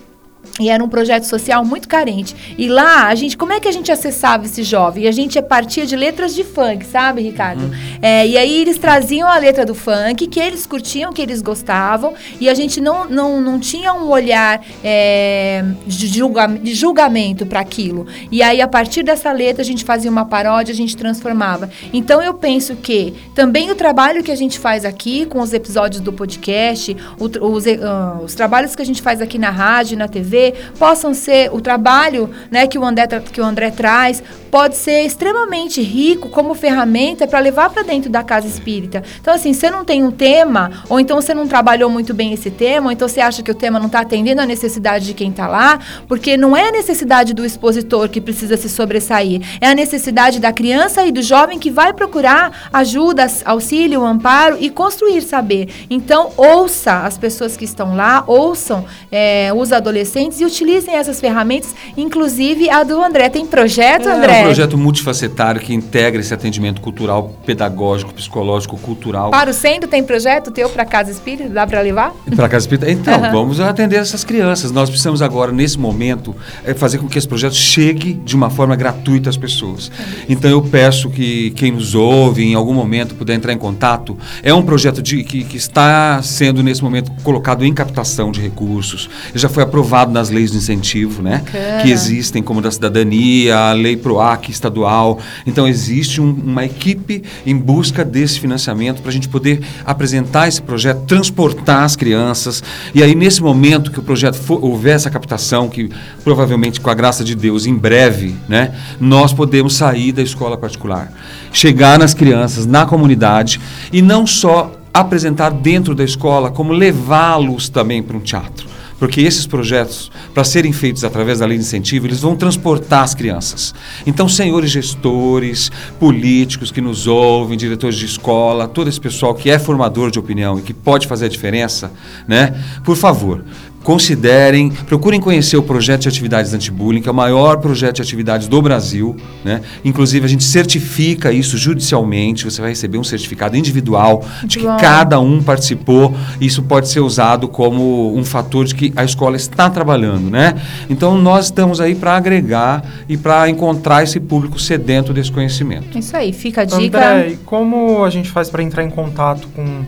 [0.60, 2.36] E era um projeto social muito carente.
[2.58, 5.06] E lá, a gente, como é que a gente acessava esse jovem?
[5.06, 7.64] E a gente partia de letras de funk, sabe, Ricardo?
[7.64, 7.72] Uhum.
[8.02, 12.14] É, e aí eles traziam a letra do funk, que eles curtiam, que eles gostavam,
[12.40, 17.60] e a gente não, não, não tinha um olhar é, de, julga, de julgamento para
[17.60, 18.06] aquilo.
[18.30, 21.70] E aí, a partir dessa letra, a gente fazia uma paródia, a gente transformava.
[21.94, 26.02] Então, eu penso que também o trabalho que a gente faz aqui, com os episódios
[26.02, 30.08] do podcast, o, os, uh, os trabalhos que a gente faz aqui na rádio, na
[30.08, 30.31] TV,
[30.78, 35.82] possam ser o trabalho né, que, o André, que o André traz, pode ser extremamente
[35.82, 39.02] rico como ferramenta para levar para dentro da casa espírita.
[39.20, 42.52] Então, assim, você não tem um tema, ou então você não trabalhou muito bem esse
[42.52, 45.30] tema, ou então você acha que o tema não está atendendo a necessidade de quem
[45.30, 49.76] está lá, porque não é a necessidade do expositor que precisa se sobressair, é a
[49.76, 55.70] necessidade da criança e do jovem que vai procurar ajuda, auxílio, amparo e construir saber.
[55.90, 61.74] Então, ouça as pessoas que estão lá, ouçam é, os adolescentes e utilizem essas ferramentas,
[61.98, 63.30] inclusive a do André.
[63.30, 64.40] Tem projeto, é, André?
[64.40, 69.32] É um projeto multifacetário que integra esse atendimento cultural, pedagógico, psicológico, cultural.
[69.32, 71.50] Para o centro tem projeto teu para Casa Espírita?
[71.50, 72.14] Dá para levar?
[72.36, 72.92] Para Casa Espírita?
[72.92, 73.32] Então, uhum.
[73.32, 74.72] vamos atender essas crianças.
[74.72, 78.76] Nós precisamos agora, nesse momento, é fazer com que esse projeto chegue de uma forma
[78.76, 79.92] gratuita às pessoas.
[80.28, 84.18] Então, eu peço que quem nos ouve, em algum momento, puder entrar em contato.
[84.44, 89.10] É um projeto de, que, que está sendo, nesse momento, colocado em captação de recursos.
[89.34, 91.42] Já foi aprovado nas leis de incentivo, né?
[91.44, 91.84] Bacana.
[91.84, 95.20] Que existem, como da cidadania, a lei PROAC estadual.
[95.46, 100.62] Então, existe um, uma equipe em busca desse financiamento para a gente poder apresentar esse
[100.62, 102.64] projeto, transportar as crianças.
[102.94, 105.90] E aí, nesse momento que o projeto for, houver essa captação, que
[106.24, 108.74] provavelmente, com a graça de Deus, em breve, né?
[109.00, 111.12] Nós podemos sair da escola particular,
[111.52, 113.60] chegar nas crianças, na comunidade,
[113.92, 118.71] e não só apresentar dentro da escola, como levá-los também para um teatro
[119.02, 123.16] porque esses projetos, para serem feitos através da lei de incentivo, eles vão transportar as
[123.16, 123.74] crianças.
[124.06, 129.58] Então, senhores gestores, políticos que nos ouvem, diretores de escola, todo esse pessoal que é
[129.58, 131.92] formador de opinião e que pode fazer a diferença,
[132.28, 132.64] né?
[132.84, 133.44] Por favor,
[133.84, 138.48] considerem, procurem conhecer o projeto de atividades anti-bullying, que é o maior projeto de atividades
[138.48, 139.16] do Brasil.
[139.44, 139.62] Né?
[139.84, 145.20] Inclusive, a gente certifica isso judicialmente, você vai receber um certificado individual de que cada
[145.20, 146.16] um participou.
[146.40, 150.30] Isso pode ser usado como um fator de que a escola está trabalhando.
[150.30, 150.56] Né?
[150.90, 155.98] Então, nós estamos aí para agregar e para encontrar esse público sedento desse conhecimento.
[155.98, 156.98] Isso aí, fica a dica.
[156.98, 159.86] André, e como a gente faz para entrar em contato com,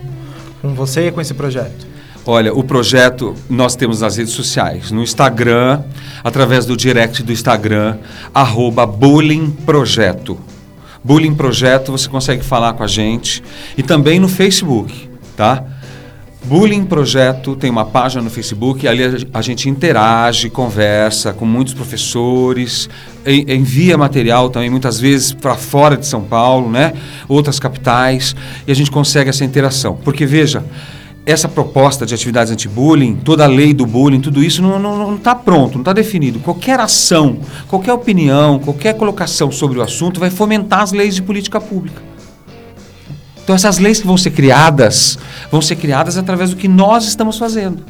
[0.60, 1.93] com você e com esse projeto?
[2.26, 5.82] Olha, o projeto nós temos nas redes sociais, no Instagram,
[6.22, 7.98] através do direct do Instagram,
[8.32, 10.38] arroba Bullying Projeto.
[11.02, 13.42] Bullying Projeto, você consegue falar com a gente.
[13.76, 15.64] E também no Facebook, tá?
[16.44, 19.02] Bullying Projeto tem uma página no Facebook, ali
[19.32, 22.88] a gente interage, conversa com muitos professores,
[23.26, 26.94] envia material também muitas vezes para fora de São Paulo, né?
[27.28, 28.34] Outras capitais,
[28.66, 29.98] e a gente consegue essa interação.
[30.02, 30.64] Porque veja,
[31.26, 35.74] essa proposta de atividades anti-bullying, toda a lei do bullying, tudo isso não está pronto,
[35.74, 36.38] não está definido.
[36.40, 41.60] Qualquer ação, qualquer opinião, qualquer colocação sobre o assunto vai fomentar as leis de política
[41.60, 42.02] pública.
[43.42, 45.18] Então essas leis que vão ser criadas,
[45.50, 47.84] vão ser criadas através do que nós estamos fazendo.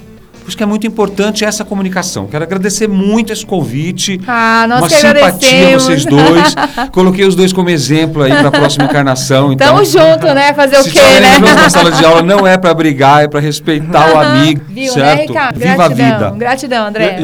[0.45, 2.27] Por isso que é muito importante essa comunicação.
[2.27, 4.21] Quero agradecer muito esse convite.
[4.27, 6.55] Ah, nós Uma que simpatia vocês dois.
[6.93, 9.55] Coloquei os dois como exemplo aí para a próxima encarnação.
[9.55, 10.53] Então, Tamo junto, né?
[10.53, 11.39] Fazer o quê, né?
[11.39, 15.17] na sala de aula não é para brigar, é para respeitar o amigo, Viu, né,
[15.17, 15.33] certo?
[15.33, 16.31] Né, Viva gratidão, a vida.
[16.37, 17.23] Gratidão, André.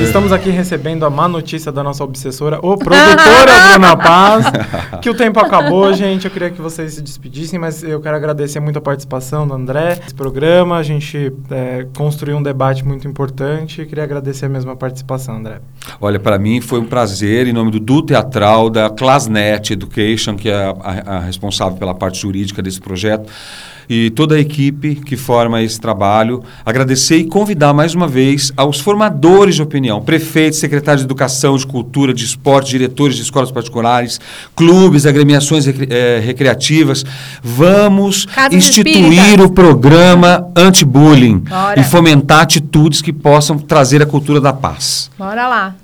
[0.00, 4.46] Estamos aqui recebendo a má notícia da nossa obsessora, o produtora Bruna Paz,
[5.02, 6.24] que o tempo acabou, gente.
[6.24, 9.96] Eu queria que vocês se despedissem, mas eu quero agradecer muito a participação do André
[10.00, 10.76] nesse programa.
[10.76, 15.60] A gente é, construiu um debate muito importante e queria agradecer a mesma participação, André.
[16.00, 20.48] Olha, para mim foi um prazer, em nome do Du Teatral, da Classnet Education, que
[20.48, 23.28] é a, a, a responsável pela parte jurídica desse projeto
[23.88, 26.42] e toda a equipe que forma esse trabalho.
[26.64, 31.66] Agradecer e convidar mais uma vez aos formadores de opinião, prefeitos, secretários de educação, de
[31.66, 34.20] cultura, de esporte, diretores de escolas particulares,
[34.54, 37.04] clubes, agremiações é, recreativas.
[37.42, 41.42] Vamos Casa instituir o programa anti-bullying
[41.76, 45.10] e fomentar atitudes que possam trazer a cultura da paz.
[45.18, 45.74] Bora lá.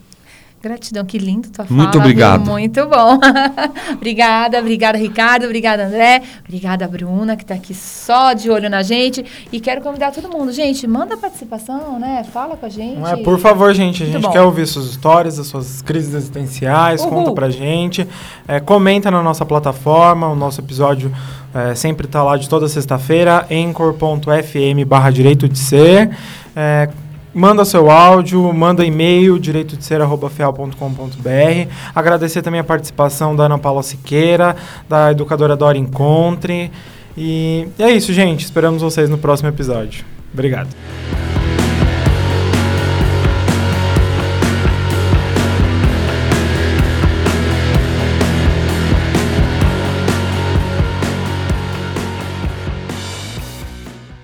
[0.65, 1.83] Gratidão, que lindo tua fala.
[1.83, 2.47] Muito obrigado.
[2.47, 3.19] Muito bom.
[3.93, 9.23] obrigada, obrigada, Ricardo, obrigada, André, obrigada, Bruna, que está aqui só de olho na gente.
[9.53, 10.53] E quero convidar todo mundo.
[10.53, 12.25] Gente, manda participação, né?
[12.33, 12.99] Fala com a gente.
[13.07, 17.11] É, por favor, gente, a gente quer ouvir suas histórias, as suas crises existenciais, Uhul.
[17.11, 18.09] conta pra gente.
[18.49, 21.13] É, comenta na nossa plataforma, o nosso episódio
[21.55, 26.17] é, sempre está lá de toda sexta-feira, anchor.fm barra direito de ser.
[26.57, 26.89] É,
[27.35, 31.71] manda seu áudio, manda e-mail, direito de ser.fial.com.br.
[31.95, 34.57] Agradecer também a participação da Ana Paula Siqueira,
[34.89, 36.71] da educadora Dora Encontre.
[37.17, 38.45] E é isso, gente.
[38.45, 40.05] Esperamos vocês no próximo episódio.
[40.33, 40.69] Obrigado.